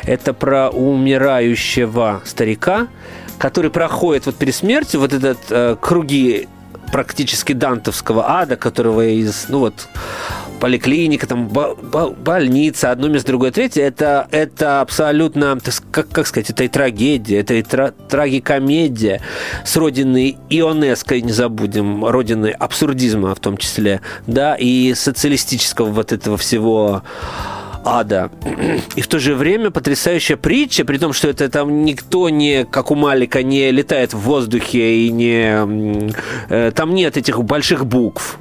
Это 0.04 0.36
про 0.36 0.70
умирающего 0.70 2.22
старика, 2.24 2.88
который 3.40 3.72
проходит 3.72 4.28
вот 4.28 4.36
перед 4.36 4.54
смертью 4.54 5.00
вот 5.00 5.12
этот 5.12 5.40
э, 5.50 5.76
круги 5.82 6.48
практически 6.92 7.54
дантовского 7.54 8.30
ада, 8.30 8.58
которого 8.58 9.04
из, 9.08 9.48
ну 9.50 9.58
вот, 9.58 9.88
поликлиника, 10.64 11.28
там, 11.28 11.50
больница, 11.50 12.92
одно 12.92 13.10
место, 13.10 13.28
другое, 13.28 13.52
третье, 13.52 13.82
это, 13.82 14.30
это 14.32 14.80
абсолютно, 14.80 15.60
как, 15.92 16.08
как 16.08 16.26
сказать, 16.26 16.52
это 16.52 16.64
и 16.64 16.70
трагедия, 16.70 17.42
это 17.42 17.56
и 17.56 17.64
тра 17.64 17.92
трагикомедия 18.08 19.20
с 19.66 19.76
родиной 19.76 20.38
ионеско, 20.50 21.20
не 21.20 21.34
забудем, 21.34 22.06
родины 22.06 22.48
абсурдизма 22.48 23.36
в 23.36 23.42
том 23.42 23.58
числе, 23.58 24.00
да, 24.26 24.56
и 24.56 24.94
социалистического 24.94 25.88
вот 25.88 26.14
этого 26.14 26.38
всего 26.38 27.04
ада. 27.84 28.32
И 28.96 29.02
в 29.02 29.08
то 29.10 29.20
же 29.20 29.36
время 29.36 29.70
потрясающая 29.70 30.38
притча, 30.38 30.86
при 30.86 30.98
том, 30.98 31.12
что 31.12 31.28
это 31.28 31.50
там 31.50 31.84
никто 31.84 32.30
не, 32.30 32.64
как 32.64 32.90
у 32.90 32.96
Малика, 32.96 33.44
не 33.44 33.70
летает 33.70 34.14
в 34.14 34.20
воздухе 34.20 35.08
и 35.08 35.12
не... 35.12 36.14
Э, 36.48 36.72
там 36.74 36.94
нет 36.94 37.18
этих 37.18 37.44
больших 37.44 37.86
букв 37.86 38.40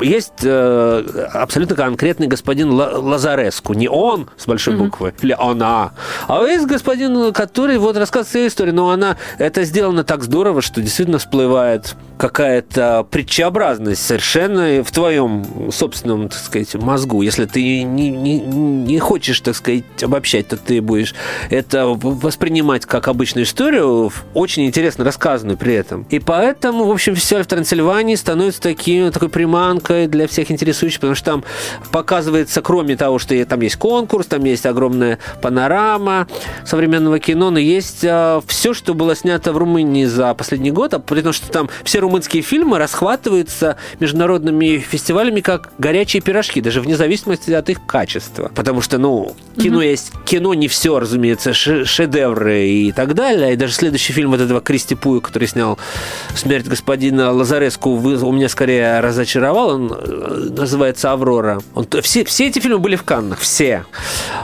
есть 0.00 0.42
э, 0.42 1.28
абсолютно 1.32 1.76
конкретный 1.76 2.26
господин 2.26 2.72
Лазареску. 2.72 3.74
Не 3.74 3.88
он 3.88 4.28
с 4.36 4.46
большой 4.46 4.76
буквы, 4.76 5.08
mm-hmm. 5.08 5.22
или 5.22 5.36
она. 5.38 5.92
А 6.28 6.42
есть 6.44 6.66
господин, 6.66 7.32
который 7.32 7.78
вот 7.78 7.96
рассказывает 7.96 8.30
свою 8.30 8.46
историю, 8.48 8.74
но 8.74 8.90
она 8.90 9.16
это 9.38 9.64
сделано 9.64 10.04
так 10.04 10.22
здорово, 10.22 10.62
что 10.62 10.80
действительно 10.80 11.18
всплывает 11.18 11.96
какая-то 12.18 13.06
притчеобразность 13.10 14.04
совершенно 14.04 14.84
в 14.84 14.90
твоем 14.90 15.70
собственном, 15.72 16.28
так 16.28 16.38
сказать, 16.38 16.74
мозгу. 16.74 17.22
Если 17.22 17.46
ты 17.46 17.82
не, 17.82 18.10
не, 18.10 18.38
не 18.40 18.98
хочешь, 18.98 19.40
так 19.40 19.56
сказать, 19.56 19.84
обобщать, 20.02 20.48
то 20.48 20.56
ты 20.56 20.82
будешь 20.82 21.14
это 21.48 21.86
воспринимать 21.86 22.84
как 22.84 23.08
обычную 23.08 23.44
историю, 23.44 24.12
очень 24.34 24.66
интересно 24.66 25.04
рассказанную 25.04 25.56
при 25.56 25.74
этом. 25.74 26.06
И 26.10 26.18
поэтому, 26.18 26.84
в 26.84 26.90
общем, 26.90 27.14
все 27.14 27.42
в 27.42 27.46
Трансильвании 27.46 28.16
становится 28.16 28.60
таким, 28.60 29.10
такой 29.12 29.30
приманкой 29.30 29.89
для 30.06 30.26
всех 30.26 30.50
интересующих, 30.50 31.00
потому 31.00 31.14
что 31.14 31.24
там 31.24 31.44
показывается, 31.92 32.62
кроме 32.62 32.96
того, 32.96 33.18
что 33.18 33.44
там 33.44 33.60
есть 33.60 33.76
конкурс, 33.76 34.26
там 34.26 34.44
есть 34.44 34.66
огромная 34.66 35.18
панорама 35.42 36.26
современного 36.64 37.18
кино, 37.18 37.50
но 37.50 37.58
есть 37.58 38.04
а, 38.04 38.40
все, 38.46 38.74
что 38.74 38.94
было 38.94 39.14
снято 39.16 39.52
в 39.52 39.58
Румынии 39.58 40.04
за 40.04 40.34
последний 40.34 40.70
год, 40.70 40.94
а 40.94 40.98
при 40.98 41.22
том, 41.22 41.32
что 41.32 41.50
там 41.50 41.68
все 41.84 42.00
румынские 42.00 42.42
фильмы 42.42 42.78
расхватываются 42.78 43.76
международными 43.98 44.78
фестивалями 44.78 45.40
как 45.40 45.72
горячие 45.78 46.22
пирожки, 46.22 46.60
даже 46.60 46.80
вне 46.80 46.96
зависимости 46.96 47.50
от 47.52 47.68
их 47.70 47.84
качества. 47.86 48.50
Потому 48.54 48.80
что, 48.80 48.98
ну, 48.98 49.34
кино 49.56 49.78
угу. 49.78 49.84
есть... 49.84 50.12
Кино 50.24 50.54
не 50.54 50.68
все, 50.68 50.98
разумеется, 51.00 51.52
шедевры 51.52 52.66
и 52.66 52.92
так 52.92 53.14
далее. 53.14 53.52
И 53.52 53.56
даже 53.56 53.72
следующий 53.72 54.12
фильм 54.12 54.30
вот 54.30 54.40
этого 54.40 54.60
Кристи 54.60 54.94
Пуя, 54.94 55.20
который 55.20 55.48
снял 55.48 55.78
«Смерть 56.34 56.66
господина 56.66 57.32
Лазареску», 57.32 57.90
у 57.90 58.32
меня 58.32 58.48
скорее 58.48 59.00
разочаровал. 59.00 59.79
Он 59.80 59.92
э, 59.92 60.48
называется 60.56 61.12
«Аврора». 61.12 61.60
Он, 61.74 61.86
все, 62.02 62.24
все 62.24 62.48
эти 62.48 62.58
фильмы 62.58 62.78
были 62.78 62.96
в 62.96 63.02
Каннах, 63.02 63.38
все. 63.38 63.84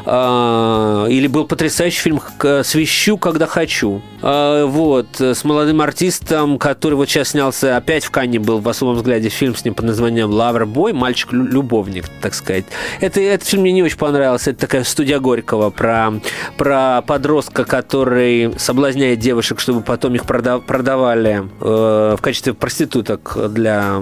А, 0.06 1.06
или 1.06 1.26
был 1.26 1.46
потрясающий 1.46 2.00
фильм 2.00 2.20
«Свищу, 2.64 3.18
когда 3.18 3.46
хочу». 3.46 4.00
А, 4.22 4.64
вот, 4.64 5.20
с 5.20 5.44
молодым 5.44 5.82
артистом, 5.82 6.58
который 6.58 6.94
вот 6.94 7.08
сейчас 7.08 7.28
снялся 7.28 7.76
опять 7.76 8.04
в 8.04 8.10
Канне 8.10 8.38
был 8.38 8.60
в 8.60 8.68
особом 8.68 8.94
взгляде 8.94 9.28
фильм 9.28 9.54
с 9.54 9.64
ним 9.64 9.74
под 9.74 9.84
названием 9.84 10.30
Лавр 10.30 10.64
Бой, 10.64 10.92
мальчик-любовник, 10.92 12.06
так 12.22 12.34
сказать. 12.34 12.64
Это, 13.00 13.20
этот 13.20 13.46
фильм 13.46 13.62
мне 13.62 13.72
не 13.72 13.82
очень 13.82 13.98
понравился. 13.98 14.50
Это 14.50 14.60
такая 14.60 14.84
студия 14.84 15.18
Горького 15.18 15.70
про, 15.70 16.14
про 16.56 17.02
подростка, 17.02 17.64
который 17.64 18.58
соблазняет 18.58 19.18
девушек, 19.18 19.60
чтобы 19.60 19.82
потом 19.82 20.14
их 20.14 20.24
продав, 20.24 20.64
продавали 20.64 21.44
э, 21.60 22.16
в 22.18 22.22
качестве 22.22 22.54
проституток 22.54 23.36
для 23.52 24.00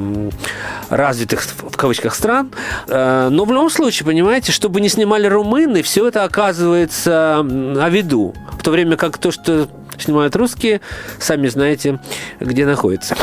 развитых, 1.25 1.43
в 1.43 1.77
кавычках, 1.77 2.15
стран. 2.15 2.53
Э, 2.89 3.29
но 3.31 3.45
в 3.45 3.53
любом 3.53 3.71
случае, 3.71 4.07
понимаете, 4.07 4.53
чтобы 4.53 4.81
не 4.81 4.89
снимали 4.89 5.27
румыны, 5.27 5.83
все 5.83 6.09
это 6.09 6.25
оказывается 6.25 7.41
о 7.41 7.89
виду. 7.91 8.35
В 8.53 8.63
то 8.63 8.71
время 8.71 8.97
как 8.97 9.19
то, 9.19 9.31
что 9.31 9.69
снимают 9.99 10.37
русские, 10.37 10.81
сами 11.19 11.49
знаете, 11.49 11.99
где 12.41 12.67
находится. 12.67 13.17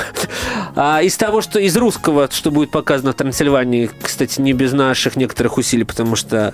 А 0.76 1.02
из 1.02 1.18
того, 1.18 1.42
что 1.42 1.60
из 1.60 1.76
русского, 1.76 2.30
что 2.32 2.52
будет 2.52 2.72
показано 2.72 3.12
в 3.12 3.16
Трансильвании, 3.16 3.90
кстати, 4.02 4.40
не 4.40 4.54
без 4.54 4.72
наших 4.72 5.16
некоторых 5.16 5.58
усилий, 5.58 5.84
потому 5.84 6.16
что 6.16 6.54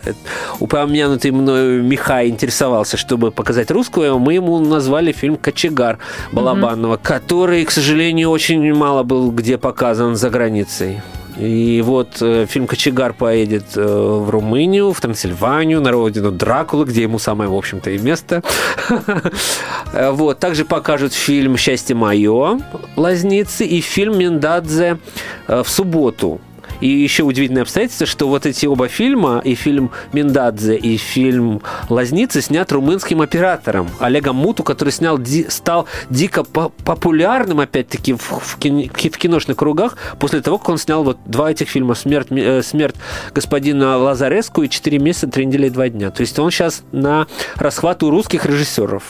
упомянутый 0.60 1.32
мною 1.32 1.84
Михай 1.84 2.30
интересовался, 2.30 2.98
чтобы 2.98 3.32
показать 3.32 3.72
русского, 3.72 4.18
мы 4.18 4.34
ему 4.34 4.60
назвали 4.60 5.12
фильм 5.12 5.38
«Кочегар» 5.38 6.00
Балабанова, 6.32 6.96
mm-hmm. 6.96 7.04
который, 7.04 7.66
к 7.66 7.72
сожалению, 7.72 8.30
очень 8.30 8.74
мало 8.74 9.04
был 9.04 9.32
где 9.32 9.58
показан 9.58 10.16
за 10.16 10.30
границей. 10.30 11.02
И 11.38 11.84
вот 11.86 12.18
э, 12.22 12.48
фильм 12.48 12.66
«Кочегар» 12.66 13.14
поедет 13.14 13.66
э, 13.76 13.86
в 13.86 14.30
Румынию, 14.30 14.92
в 14.92 15.00
Трансильванию, 15.00 15.80
на 15.82 15.92
родину 15.92 16.32
Дракулы, 16.32 16.86
где 16.86 17.04
ему 17.04 17.20
самое, 17.20 17.48
в 17.48 17.54
общем-то, 17.54 17.92
и 17.92 18.00
место. 18.00 18.42
Вот. 20.12 20.40
Также 20.40 20.66
покажут 20.66 21.14
фильм 21.14 21.58
«Счастье 21.58 21.96
мое» 21.96 22.60
Лазницы 22.96 23.66
и 23.66 23.82
фильм 23.82 24.18
«Миндадзе» 24.18 25.00
э, 25.48 25.64
в 25.64 25.70
субботу 25.70 26.40
и 26.82 26.88
еще 26.88 27.24
удивительное 27.24 27.64
обстоятельство, 27.64 28.06
что 28.06 28.28
вот 28.28 28.46
эти 28.46 28.66
оба 28.66 28.88
фильма, 28.88 29.42
и 29.44 29.56
фильм 29.56 29.92
«Миндадзе», 30.14 30.76
и 30.76 30.98
фильм 30.98 31.62
«Лазницы» 31.90 32.42
снят 32.42 32.72
румынским 32.72 33.22
оператором 33.22 33.90
Олегом 34.00 34.36
Муту, 34.36 34.64
который 34.64 34.90
снял, 34.90 35.18
ди, 35.18 35.48
стал 35.50 35.88
дико 36.10 36.44
по 36.44 36.70
популярным, 36.70 37.60
опять-таки, 37.60 38.14
в, 38.14 38.20
в, 38.20 38.58
кино, 38.60 38.84
в 38.84 39.18
киношных 39.18 39.58
кругах 39.58 39.98
после 40.20 40.42
того, 40.42 40.58
как 40.58 40.70
он 40.70 40.78
снял 40.78 41.04
вот 41.04 41.18
два 41.26 41.52
этих 41.52 41.70
фильма 41.70 41.96
«Смерть, 41.96 42.28
э, 42.32 42.62
смерть 42.62 42.96
господина 43.34 43.98
Лазареску» 43.98 44.64
и 44.64 44.70
«Четыре 44.70 45.00
месяца, 45.00 45.28
три 45.28 45.46
недели 45.46 45.68
и 45.68 45.70
два 45.70 45.90
дня». 45.90 46.12
То 46.12 46.22
есть 46.22 46.38
он 46.40 46.52
сейчас 46.52 46.84
на 46.92 47.28
расхват 47.56 48.04
у 48.04 48.12
русских 48.12 48.46
режиссеров. 48.46 49.04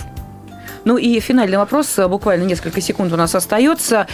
Ну 0.87 0.95
и 0.95 1.19
финальный 1.19 1.57
вопрос, 1.57 1.99
буквально 2.07 2.45
несколько 2.45 2.79
секунд 2.79 3.11
у 3.11 3.17
нас 3.17 3.35
остается. 3.35 4.07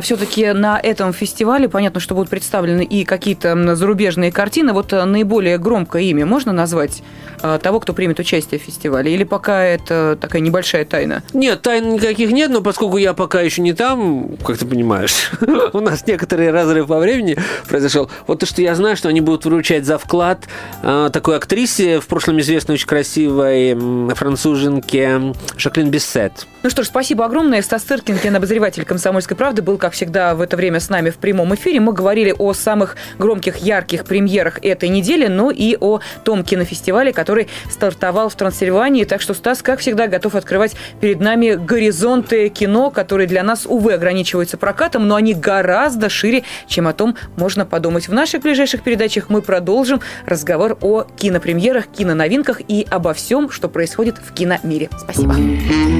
Все-таки 0.00 0.52
на 0.52 0.78
этом 0.78 1.12
фестивале 1.12 1.68
понятно, 1.68 1.98
что 1.98 2.14
будут 2.14 2.30
представлены 2.30 2.84
и 2.84 3.04
какие-то 3.04 3.74
зарубежные 3.74 4.30
картины. 4.30 4.72
Вот 4.72 4.92
э, 4.92 5.04
наиболее 5.04 5.58
громкое 5.58 6.04
имя 6.04 6.26
можно 6.26 6.52
назвать 6.52 7.02
э, 7.42 7.58
того, 7.60 7.80
кто 7.80 7.94
примет 7.94 8.20
участие 8.20 8.60
в 8.60 8.62
фестивале? 8.62 9.12
Или 9.12 9.24
пока 9.24 9.64
это 9.64 10.16
такая 10.20 10.40
небольшая 10.40 10.84
тайна? 10.84 11.24
Нет, 11.32 11.62
тайн 11.62 11.94
никаких 11.94 12.30
нет, 12.30 12.52
но 12.52 12.60
поскольку 12.60 12.96
я 12.98 13.12
пока 13.12 13.40
еще 13.40 13.60
не 13.60 13.72
там, 13.72 14.36
как 14.46 14.56
ты 14.56 14.66
понимаешь, 14.66 15.32
у 15.72 15.80
нас 15.80 16.06
некоторый 16.06 16.52
разрыв 16.52 16.86
по 16.86 17.00
времени 17.00 17.36
произошел. 17.68 18.08
Вот 18.28 18.38
то, 18.38 18.46
что 18.46 18.62
я 18.62 18.76
знаю, 18.76 18.96
что 18.96 19.08
они 19.08 19.20
будут 19.20 19.46
вручать 19.46 19.84
за 19.84 19.98
вклад 19.98 20.46
э, 20.84 21.10
такой 21.12 21.38
актрисе, 21.38 21.98
в 21.98 22.06
прошлом 22.06 22.38
известной, 22.38 22.74
очень 22.74 22.86
красивой 22.86 24.14
француженке 24.14 25.34
Жаклин 25.56 25.90
Бессе 25.90 26.19
Сет. 26.20 26.46
Ну 26.62 26.68
что 26.68 26.82
ж, 26.82 26.88
спасибо 26.88 27.24
огромное. 27.24 27.62
Стас 27.62 27.82
Циркин, 27.84 28.36
обозреватель 28.36 28.84
«Комсомольской 28.84 29.34
правды», 29.34 29.62
был, 29.62 29.78
как 29.78 29.94
всегда, 29.94 30.34
в 30.34 30.42
это 30.42 30.58
время 30.58 30.78
с 30.78 30.90
нами 30.90 31.08
в 31.08 31.16
прямом 31.16 31.54
эфире. 31.54 31.80
Мы 31.80 31.94
говорили 31.94 32.34
о 32.38 32.52
самых 32.52 32.96
громких, 33.18 33.56
ярких 33.56 34.04
премьерах 34.04 34.58
этой 34.62 34.90
недели, 34.90 35.26
но 35.26 35.50
и 35.50 35.78
о 35.80 36.00
том 36.22 36.44
кинофестивале, 36.44 37.14
который 37.14 37.48
стартовал 37.70 38.28
в 38.28 38.34
Трансильвании. 38.34 39.04
Так 39.04 39.22
что 39.22 39.32
Стас, 39.32 39.62
как 39.62 39.80
всегда, 39.80 40.06
готов 40.06 40.34
открывать 40.34 40.76
перед 41.00 41.20
нами 41.20 41.54
горизонты 41.54 42.50
кино, 42.50 42.90
которые 42.90 43.26
для 43.26 43.42
нас, 43.42 43.64
увы, 43.64 43.94
ограничиваются 43.94 44.58
прокатом, 44.58 45.08
но 45.08 45.14
они 45.14 45.32
гораздо 45.32 46.10
шире, 46.10 46.42
чем 46.68 46.86
о 46.86 46.92
том 46.92 47.16
можно 47.36 47.64
подумать. 47.64 48.06
В 48.06 48.12
наших 48.12 48.42
ближайших 48.42 48.82
передачах 48.82 49.30
мы 49.30 49.40
продолжим 49.40 50.02
разговор 50.26 50.76
о 50.82 51.04
кинопремьерах, 51.16 51.86
киноновинках 51.86 52.60
и 52.68 52.86
обо 52.90 53.14
всем, 53.14 53.50
что 53.50 53.70
происходит 53.70 54.18
в 54.18 54.34
киномире. 54.34 54.90
Спасибо. 54.98 55.34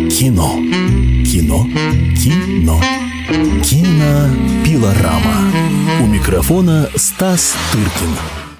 Кино. 0.08 0.56
Кино. 1.24 1.66
Кино. 2.16 2.80
Кинопилорама. 3.62 5.52
У 6.02 6.06
микрофона 6.06 6.88
Стас 6.96 7.56
Тыркин. 7.72 8.40